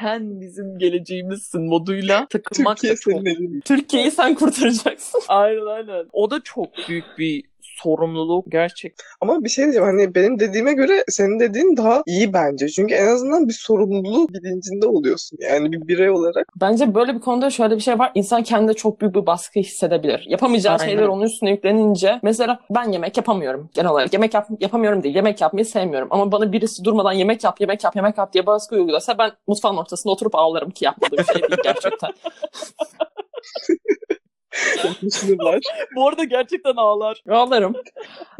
sen 0.00 0.40
bizim 0.40 0.78
geleceğimizsin 0.78 1.62
moduyla 1.62 2.26
takılmak 2.26 2.76
Türkiye 2.76 2.92
da 2.92 2.96
çok. 2.96 3.64
Türkiye'yi 3.64 4.10
sen 4.10 4.34
kurtaracaksın. 4.34 5.20
Aynen 5.28 5.66
aynen. 5.66 6.06
O 6.12 6.30
da 6.30 6.40
çok 6.42 6.68
büyük 6.88 7.04
bir 7.18 7.44
sorumluluk 7.82 8.52
gerçekten. 8.52 9.06
Ama 9.20 9.44
bir 9.44 9.48
şey 9.48 9.64
diyeceğim 9.64 9.86
hani 9.86 10.14
benim 10.14 10.40
dediğime 10.40 10.72
göre 10.72 11.04
senin 11.08 11.40
dediğin 11.40 11.76
daha 11.76 12.02
iyi 12.06 12.32
bence. 12.32 12.68
Çünkü 12.68 12.94
en 12.94 13.06
azından 13.06 13.48
bir 13.48 13.52
sorumluluk 13.52 14.32
bilincinde 14.32 14.86
oluyorsun. 14.86 15.38
Yani 15.40 15.72
bir 15.72 15.88
birey 15.88 16.10
olarak. 16.10 16.46
Bence 16.60 16.94
böyle 16.94 17.14
bir 17.14 17.20
konuda 17.20 17.50
şöyle 17.50 17.76
bir 17.76 17.80
şey 17.80 17.98
var. 17.98 18.12
İnsan 18.14 18.42
kendinde 18.42 18.74
çok 18.74 19.00
büyük 19.00 19.14
bir 19.14 19.26
baskı 19.26 19.60
hissedebilir. 19.60 20.26
Yapamayacağı 20.28 20.76
Aynen. 20.76 20.84
şeyler 20.84 21.08
onun 21.08 21.22
üstüne 21.22 21.50
yüklenince 21.50 22.20
mesela 22.22 22.60
ben 22.70 22.92
yemek 22.92 23.16
yapamıyorum 23.16 23.70
genel 23.74 23.90
olarak. 23.90 24.12
Yemek 24.12 24.34
yap 24.34 24.48
yapamıyorum 24.60 25.02
değil. 25.02 25.14
Yemek 25.14 25.40
yapmayı 25.40 25.66
sevmiyorum. 25.66 26.08
Ama 26.10 26.32
bana 26.32 26.52
birisi 26.52 26.84
durmadan 26.84 27.12
yemek 27.12 27.44
yap, 27.44 27.60
yemek 27.60 27.84
yap, 27.84 27.96
yemek 27.96 28.18
yap 28.18 28.32
diye 28.32 28.46
baskı 28.46 28.74
uygulasa 28.74 29.18
ben 29.18 29.30
mutfağın 29.46 29.76
ortasında 29.76 30.12
oturup 30.12 30.34
ağlarım 30.34 30.70
ki 30.70 30.84
yapmadığım 30.84 31.24
şey 31.24 31.42
değil 31.42 31.60
gerçekten. 31.64 32.10
Düşünürler. 35.02 35.60
Bu 35.96 36.08
arada 36.08 36.24
gerçekten 36.24 36.76
ağlar. 36.76 37.22
ağlarım. 37.30 37.74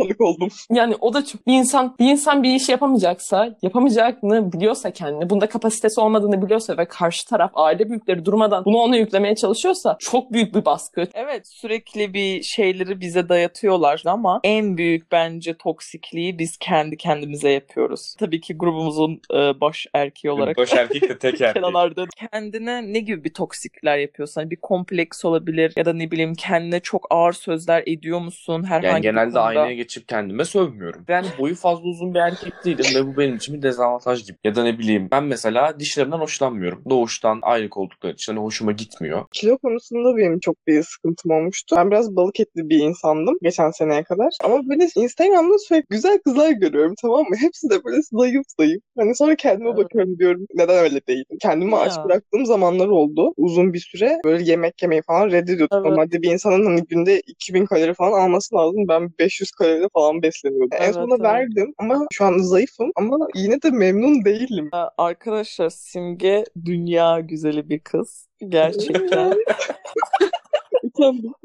Tanık 0.00 0.20
oldum. 0.20 0.48
Yani 0.70 0.94
o 1.00 1.14
da 1.14 1.24
çok 1.24 1.46
bir 1.46 1.52
insan 1.52 1.94
bir 1.98 2.10
insan 2.10 2.42
bir 2.42 2.54
işi 2.54 2.72
yapamayacaksa, 2.72 3.56
yapamayacağını 3.62 4.52
biliyorsa 4.52 4.90
kendini, 4.90 5.30
bunda 5.30 5.48
kapasitesi 5.48 6.00
olmadığını 6.00 6.42
biliyorsa 6.42 6.78
ve 6.78 6.84
karşı 6.84 7.28
taraf 7.28 7.50
aile 7.54 7.88
büyükleri 7.88 8.24
durmadan 8.24 8.64
bunu 8.64 8.76
ona 8.76 8.96
yüklemeye 8.96 9.34
çalışıyorsa 9.34 9.96
çok 10.00 10.32
büyük 10.32 10.54
bir 10.54 10.64
baskı. 10.64 11.08
Evet 11.14 11.48
sürekli 11.48 12.14
bir 12.14 12.42
şeyleri 12.42 13.00
bize 13.00 13.28
dayatıyorlar 13.28 14.02
ama 14.06 14.40
en 14.44 14.76
büyük 14.76 15.12
bence 15.12 15.54
toksikliği 15.54 16.38
biz 16.38 16.56
kendi 16.56 16.96
kendimize 16.96 17.50
yapıyoruz. 17.50 18.14
Tabii 18.18 18.40
ki 18.40 18.58
grubumuzun 18.58 19.20
e, 19.34 19.60
baş 19.60 19.86
erkeği 19.94 20.32
olarak. 20.32 20.56
Baş 20.56 20.72
erkek 20.72 21.02
de 21.02 21.18
tek 21.18 21.40
erkek. 21.40 21.62
Kenan 21.62 21.74
Arda 21.74 22.06
kendine 22.16 22.92
ne 22.92 22.98
gibi 22.98 23.24
bir 23.24 23.34
toksikler 23.34 23.98
yapıyorsun? 23.98 24.40
Hani 24.40 24.50
bir 24.50 24.56
kompleks 24.56 25.24
olabilir 25.24 25.72
ya 25.76 25.84
da 25.84 25.92
ne 25.92 26.05
bileyim 26.10 26.34
kendine 26.34 26.80
çok 26.80 27.06
ağır 27.10 27.32
sözler 27.32 27.82
ediyor 27.86 28.20
musun 28.20 28.64
herhangi 28.64 28.86
Yani 28.86 29.02
genelde 29.02 29.24
konuda? 29.24 29.42
aynaya 29.42 29.74
geçip 29.74 30.08
kendime 30.08 30.44
sövmüyorum. 30.44 31.04
Yani 31.08 31.26
boyu 31.38 31.54
fazla 31.54 31.82
uzun 31.84 32.14
bir 32.14 32.18
erkek 32.18 32.64
değilim 32.64 32.84
ve 32.94 33.06
bu 33.06 33.16
benim 33.16 33.36
için 33.36 33.54
bir 33.54 33.62
dezavantaj 33.62 34.26
gibi. 34.26 34.36
Ya 34.44 34.54
da 34.54 34.62
ne 34.62 34.78
bileyim 34.78 35.08
ben 35.10 35.24
mesela 35.24 35.80
dişlerimden 35.80 36.18
hoşlanmıyorum. 36.18 36.82
Doğuştan 36.90 37.38
ayrık 37.42 37.76
oldukları 37.76 38.12
için 38.12 38.32
hani 38.32 38.42
hoşuma 38.44 38.72
gitmiyor. 38.72 39.24
Kilo 39.32 39.58
konusunda 39.58 40.16
benim 40.16 40.40
çok 40.40 40.66
bir 40.66 40.82
sıkıntım 40.82 41.30
olmuştu. 41.30 41.76
Ben 41.78 41.90
biraz 41.90 42.16
balık 42.16 42.40
etli 42.40 42.68
bir 42.68 42.78
insandım 42.78 43.38
geçen 43.42 43.70
seneye 43.70 44.02
kadar. 44.04 44.28
Ama 44.44 44.68
böyle 44.68 44.88
Instagram'da 44.96 45.58
sürekli 45.58 45.86
güzel 45.90 46.18
kızlar 46.18 46.50
görüyorum 46.50 46.94
tamam 47.02 47.20
mı? 47.20 47.36
Hepsi 47.40 47.70
de 47.70 47.84
böyle 47.84 48.02
zayıf 48.12 48.44
zayıf. 48.60 48.82
Hani 48.98 49.14
sonra 49.16 49.36
kendime 49.36 49.68
Evet. 49.68 49.78
bakıyorum 49.78 50.18
diyorum 50.18 50.46
neden 50.54 50.78
öyle 50.78 51.00
değilim. 51.08 51.24
Kendimi 51.42 51.76
aç 51.76 51.96
Ya. 51.96 52.04
bıraktığım 52.04 52.46
zamanlar 52.46 52.86
oldu. 52.88 53.32
Uzun 53.36 53.72
bir 53.72 53.78
süre 53.78 54.18
böyle 54.24 54.44
yemek 54.50 54.82
yemeyi 54.82 55.02
falan 55.02 55.30
reddediyordum. 55.30 55.82
Evet. 55.86 55.95
Normalde 55.96 56.22
bir 56.22 56.32
insanın 56.32 56.66
hani 56.66 56.82
günde 56.84 57.20
2000 57.20 57.66
kalori 57.66 57.94
falan 57.94 58.20
alması 58.20 58.54
lazım. 58.54 58.88
Ben 58.88 59.10
500 59.18 59.50
kalori 59.50 59.88
falan 59.92 60.22
besleniyordum. 60.22 60.78
en 60.78 60.82
Evet, 60.84 60.94
sonunda 60.94 61.14
evet. 61.14 61.24
verdim 61.24 61.74
ama 61.78 62.06
şu 62.12 62.24
an 62.24 62.38
zayıfım 62.38 62.92
ama 62.96 63.16
yine 63.34 63.62
de 63.62 63.70
memnun 63.70 64.24
değilim. 64.24 64.70
Arkadaşlar 64.98 65.70
Simge 65.70 66.44
dünya 66.64 67.20
güzeli 67.20 67.68
bir 67.68 67.78
kız. 67.80 68.28
Gerçekten. 68.48 69.32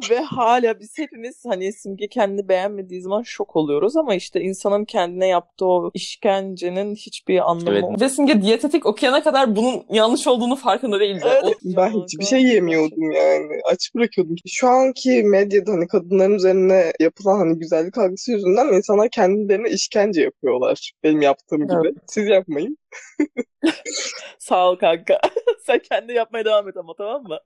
Ve 0.10 0.20
hala 0.20 0.80
biz 0.80 0.98
hepimiz 0.98 1.44
hani 1.48 1.74
Simge 1.74 2.08
kendini 2.08 2.48
beğenmediği 2.50 3.02
zaman 3.02 3.22
şok 3.24 3.56
oluyoruz 3.56 3.98
ama 3.98 4.16
işte 4.16 4.42
insanın 4.42 4.86
kendine 4.86 5.28
yaptığı 5.28 5.66
o 5.66 5.92
işkencenin 5.94 6.96
hiçbir 6.96 7.50
anlamı 7.52 7.70
Evet. 7.72 7.84
olmuyor. 7.84 8.02
Ve 8.02 8.10
Simge 8.10 8.42
diyetetik 8.42 8.86
okuyana 8.86 9.24
kadar 9.24 9.56
bunun 9.56 9.84
yanlış 9.90 10.28
olduğunu 10.28 10.56
farkında 10.56 11.00
değildi. 11.00 11.22
Evet. 11.26 11.44
O- 11.46 11.52
Ben 11.78 11.90
hiçbir 11.90 12.26
şey 12.26 12.44
yemiyordum 12.44 13.12
yani. 13.12 13.48
Aç 13.72 13.96
bırakıyordum. 13.96 14.36
Şu 14.48 14.68
anki 14.68 15.24
medyada 15.24 15.72
hani 15.72 15.88
kadınların 15.88 16.34
üzerine 16.36 16.94
yapılan 17.00 17.38
hani 17.38 17.60
güzellik 17.60 17.98
algısı 17.98 18.32
yüzünden 18.32 18.74
insanlar 18.74 19.10
kendilerine 19.10 19.70
işkence 19.70 20.22
yapıyorlar. 20.22 20.92
Benim 21.04 21.22
yaptığım 21.22 21.62
gibi. 21.62 21.74
Evet. 21.86 21.96
Siz 22.08 22.28
yapmayın. 22.28 22.78
Sağ 24.40 24.70
ol 24.70 24.76
kanka. 24.76 25.20
Sen 25.66 25.80
kendi 25.90 26.14
yapmaya 26.14 26.46
devam 26.46 26.70
et 26.70 26.78
ama 26.78 26.94
tamam 26.98 27.24
mı? 27.24 27.38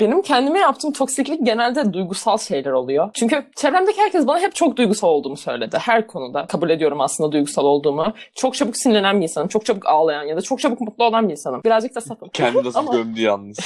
Benim 0.00 0.22
kendime 0.22 0.58
yaptığım 0.58 0.92
toksiklik 0.92 1.46
genelde 1.46 1.92
duygusal 1.92 2.38
şeyler 2.38 2.70
oluyor. 2.70 3.10
Çünkü 3.14 3.44
çevremdeki 3.56 4.00
herkes 4.00 4.26
bana 4.26 4.38
hep 4.38 4.54
çok 4.54 4.76
duygusal 4.76 5.08
olduğumu 5.08 5.36
söyledi. 5.36 5.78
Her 5.80 6.06
konuda 6.06 6.46
kabul 6.46 6.70
ediyorum 6.70 7.00
aslında 7.00 7.32
duygusal 7.32 7.64
olduğumu. 7.64 8.12
Çok 8.36 8.54
çabuk 8.54 8.76
sinirlenen 8.76 9.18
bir 9.18 9.22
insanım. 9.22 9.48
Çok 9.48 9.66
çabuk 9.66 9.86
ağlayan 9.86 10.22
ya 10.24 10.36
da 10.36 10.40
çok 10.40 10.60
çabuk 10.60 10.80
mutlu 10.80 11.04
olan 11.04 11.28
bir 11.28 11.32
insanım. 11.32 11.60
Birazcık 11.64 11.94
da 11.94 12.00
safım. 12.00 12.28
Kendi 12.32 12.64
nasıl 12.64 12.78
Ama- 12.78 12.92
gömdü 12.92 13.20
yalnız. 13.20 13.58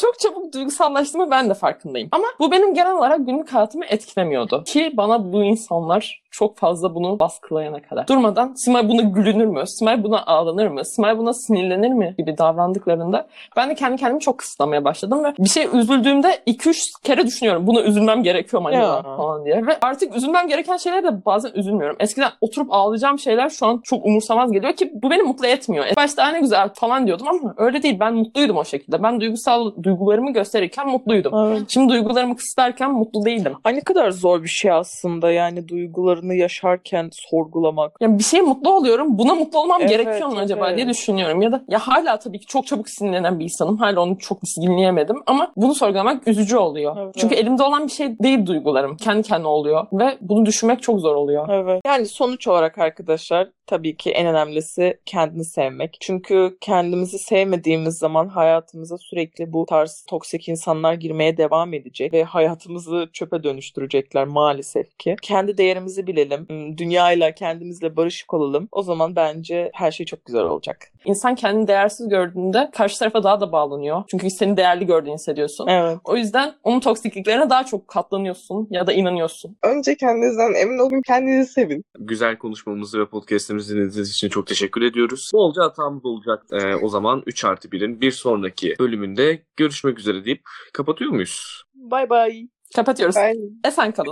Çok 0.00 0.18
çabuk 0.18 0.52
duygusallaştığımı 0.54 1.30
ben 1.30 1.50
de 1.50 1.54
farkındayım. 1.54 2.08
Ama 2.12 2.24
bu 2.40 2.52
benim 2.52 2.74
genel 2.74 2.92
olarak 2.92 3.26
günlük 3.26 3.52
hayatımı 3.52 3.84
etkilemiyordu. 3.84 4.64
Ki 4.64 4.92
bana 4.96 5.32
bu 5.32 5.44
insanlar 5.44 6.22
çok 6.30 6.58
fazla 6.58 6.94
bunu 6.94 7.18
baskılayana 7.18 7.82
kadar. 7.82 8.08
Durmadan 8.08 8.54
Simay 8.64 8.88
buna 8.88 9.02
gülünür 9.02 9.46
mü? 9.46 9.62
Simay 9.66 10.02
buna 10.04 10.22
ağlanır 10.26 10.51
mı? 10.60 10.84
Simay 10.84 11.18
buna 11.18 11.32
sinirlenir 11.32 11.88
mi? 11.88 12.14
gibi 12.18 12.38
davrandıklarında 12.38 13.26
ben 13.56 13.70
de 13.70 13.74
kendi 13.74 13.96
kendimi 13.96 14.20
çok 14.20 14.38
kısıtlamaya 14.38 14.84
başladım 14.84 15.24
ve 15.24 15.34
bir 15.38 15.48
şey 15.48 15.68
üzüldüğümde 15.72 16.38
2-3 16.46 16.76
kere 17.02 17.26
düşünüyorum. 17.26 17.66
Buna 17.66 17.82
üzülmem 17.82 18.22
gerekiyor 18.22 18.62
mu 18.62 18.68
acaba 18.68 19.02
falan 19.16 19.44
diye. 19.44 19.66
Ve 19.66 19.78
artık 19.82 20.16
üzülmem 20.16 20.48
gereken 20.48 20.76
şeylere 20.76 21.04
de 21.04 21.24
bazen 21.26 21.50
üzülmüyorum. 21.54 21.96
Eskiden 22.00 22.30
oturup 22.40 22.72
ağlayacağım 22.72 23.18
şeyler 23.18 23.48
şu 23.48 23.66
an 23.66 23.80
çok 23.84 24.06
umursamaz 24.06 24.52
geliyor 24.52 24.72
ki 24.72 24.90
bu 24.94 25.10
beni 25.10 25.22
mutlu 25.22 25.46
etmiyor. 25.46 25.84
Başta 25.96 26.22
"Ay 26.22 26.32
ne 26.32 26.40
güzel 26.40 26.68
falan 26.74 27.06
diyordum 27.06 27.26
ama 27.28 27.54
öyle 27.56 27.82
değil. 27.82 28.00
Ben 28.00 28.14
mutluydum 28.14 28.56
o 28.56 28.64
şekilde. 28.64 29.02
Ben 29.02 29.20
duygusal 29.20 29.72
duygularımı 29.82 30.32
gösterirken 30.32 30.88
mutluydum. 30.88 31.34
Evet. 31.46 31.62
Şimdi 31.68 31.92
duygularımı 31.92 32.36
kısıtlarken 32.36 32.92
mutlu 32.92 33.24
değildim. 33.24 33.52
Ay 33.64 33.74
ne 33.76 33.80
kadar 33.80 34.10
zor 34.10 34.42
bir 34.42 34.48
şey 34.48 34.70
aslında 34.70 35.32
yani 35.32 35.68
duygularını 35.68 36.34
yaşarken 36.34 37.08
sorgulamak. 37.12 37.96
Yani 38.00 38.18
bir 38.18 38.24
şeye 38.24 38.42
mutlu 38.42 38.70
oluyorum. 38.70 39.18
Buna 39.18 39.34
mutlu 39.34 39.58
olmam 39.58 39.80
Evet, 39.80 39.90
gerekiyor 39.90 40.28
mu 40.28 40.41
acaba 40.42 40.68
evet. 40.68 40.76
diye 40.76 40.88
düşünüyorum. 40.88 41.42
Ya 41.42 41.52
da 41.52 41.64
ya 41.68 41.78
hala 41.78 42.18
tabii 42.18 42.38
ki 42.38 42.46
çok 42.46 42.66
çabuk 42.66 42.88
sinirlenen 42.88 43.38
bir 43.38 43.44
insanım. 43.44 43.76
Hala 43.76 44.00
onu 44.00 44.18
çok 44.18 44.38
dinleyemedim 44.60 45.16
ama 45.26 45.52
bunu 45.56 45.74
sorgulamak 45.74 46.28
üzücü 46.28 46.56
oluyor. 46.56 46.96
Evet. 47.00 47.14
Çünkü 47.18 47.34
elimde 47.34 47.62
olan 47.62 47.86
bir 47.86 47.92
şey 47.92 48.18
değil 48.18 48.46
duygularım. 48.46 48.96
Kendi 48.96 49.22
kendine 49.22 49.48
oluyor 49.48 49.86
ve 49.92 50.18
bunu 50.20 50.46
düşünmek 50.46 50.82
çok 50.82 51.00
zor 51.00 51.14
oluyor. 51.14 51.48
Evet. 51.48 51.80
Yani 51.86 52.06
sonuç 52.06 52.48
olarak 52.48 52.78
arkadaşlar 52.78 53.48
tabii 53.72 53.96
ki 53.96 54.10
en 54.10 54.26
önemlisi 54.26 54.98
kendini 55.06 55.44
sevmek. 55.44 55.96
Çünkü 56.00 56.56
kendimizi 56.60 57.18
sevmediğimiz 57.18 57.98
zaman 57.98 58.28
hayatımıza 58.28 58.98
sürekli 58.98 59.52
bu 59.52 59.66
tarz 59.66 60.04
toksik 60.08 60.48
insanlar 60.48 60.94
girmeye 60.94 61.36
devam 61.36 61.74
edecek 61.74 62.12
ve 62.12 62.24
hayatımızı 62.24 63.08
çöpe 63.12 63.42
dönüştürecekler 63.42 64.24
maalesef 64.24 64.98
ki. 64.98 65.16
Kendi 65.22 65.58
değerimizi 65.58 66.06
bilelim. 66.06 66.46
Dünyayla 66.78 67.32
kendimizle 67.34 67.96
barışık 67.96 68.34
olalım. 68.34 68.68
O 68.72 68.82
zaman 68.82 69.16
bence 69.16 69.70
her 69.74 69.90
şey 69.90 70.06
çok 70.06 70.24
güzel 70.24 70.42
olacak. 70.42 70.92
İnsan 71.04 71.34
kendini 71.34 71.68
değersiz 71.68 72.08
gördüğünde 72.08 72.70
karşı 72.72 72.98
tarafa 72.98 73.22
daha 73.22 73.40
da 73.40 73.52
bağlanıyor. 73.52 74.02
Çünkü 74.10 74.30
seni 74.30 74.56
değerli 74.56 74.86
gördüğünü 74.86 75.14
hissediyorsun. 75.14 75.66
Evet. 75.66 75.98
O 76.04 76.16
yüzden 76.16 76.54
onun 76.64 76.80
toksikliklerine 76.80 77.50
daha 77.50 77.64
çok 77.64 77.88
katlanıyorsun 77.88 78.68
ya 78.70 78.86
da 78.86 78.92
inanıyorsun. 78.92 79.56
Önce 79.62 79.96
kendinizden 79.96 80.54
emin 80.54 80.78
olun. 80.78 81.02
Kendinizi 81.06 81.52
sevin. 81.52 81.84
Güzel 81.98 82.38
konuşmamızı 82.38 83.00
ve 83.00 83.06
podcastimizi 83.06 83.61
dinlediğiniz 83.68 84.10
için 84.10 84.28
çok 84.28 84.46
teşekkür 84.46 84.82
ediyoruz. 84.82 85.30
Bolca 85.34 85.62
hatamız 85.62 86.04
olacak. 86.04 86.42
Ee, 86.52 86.74
o 86.74 86.88
zaman 86.88 87.22
3 87.26 87.44
artı 87.44 87.68
1'in 87.68 88.00
bir 88.00 88.10
sonraki 88.10 88.74
bölümünde 88.78 89.42
görüşmek 89.56 89.98
üzere 89.98 90.24
deyip 90.24 90.42
kapatıyor 90.72 91.10
muyuz? 91.10 91.62
Bye 91.74 92.10
bye. 92.10 92.48
Kapatıyoruz. 92.76 93.16
Ben 93.16 93.36
Esen 93.64 93.92
kalın. 93.92 94.08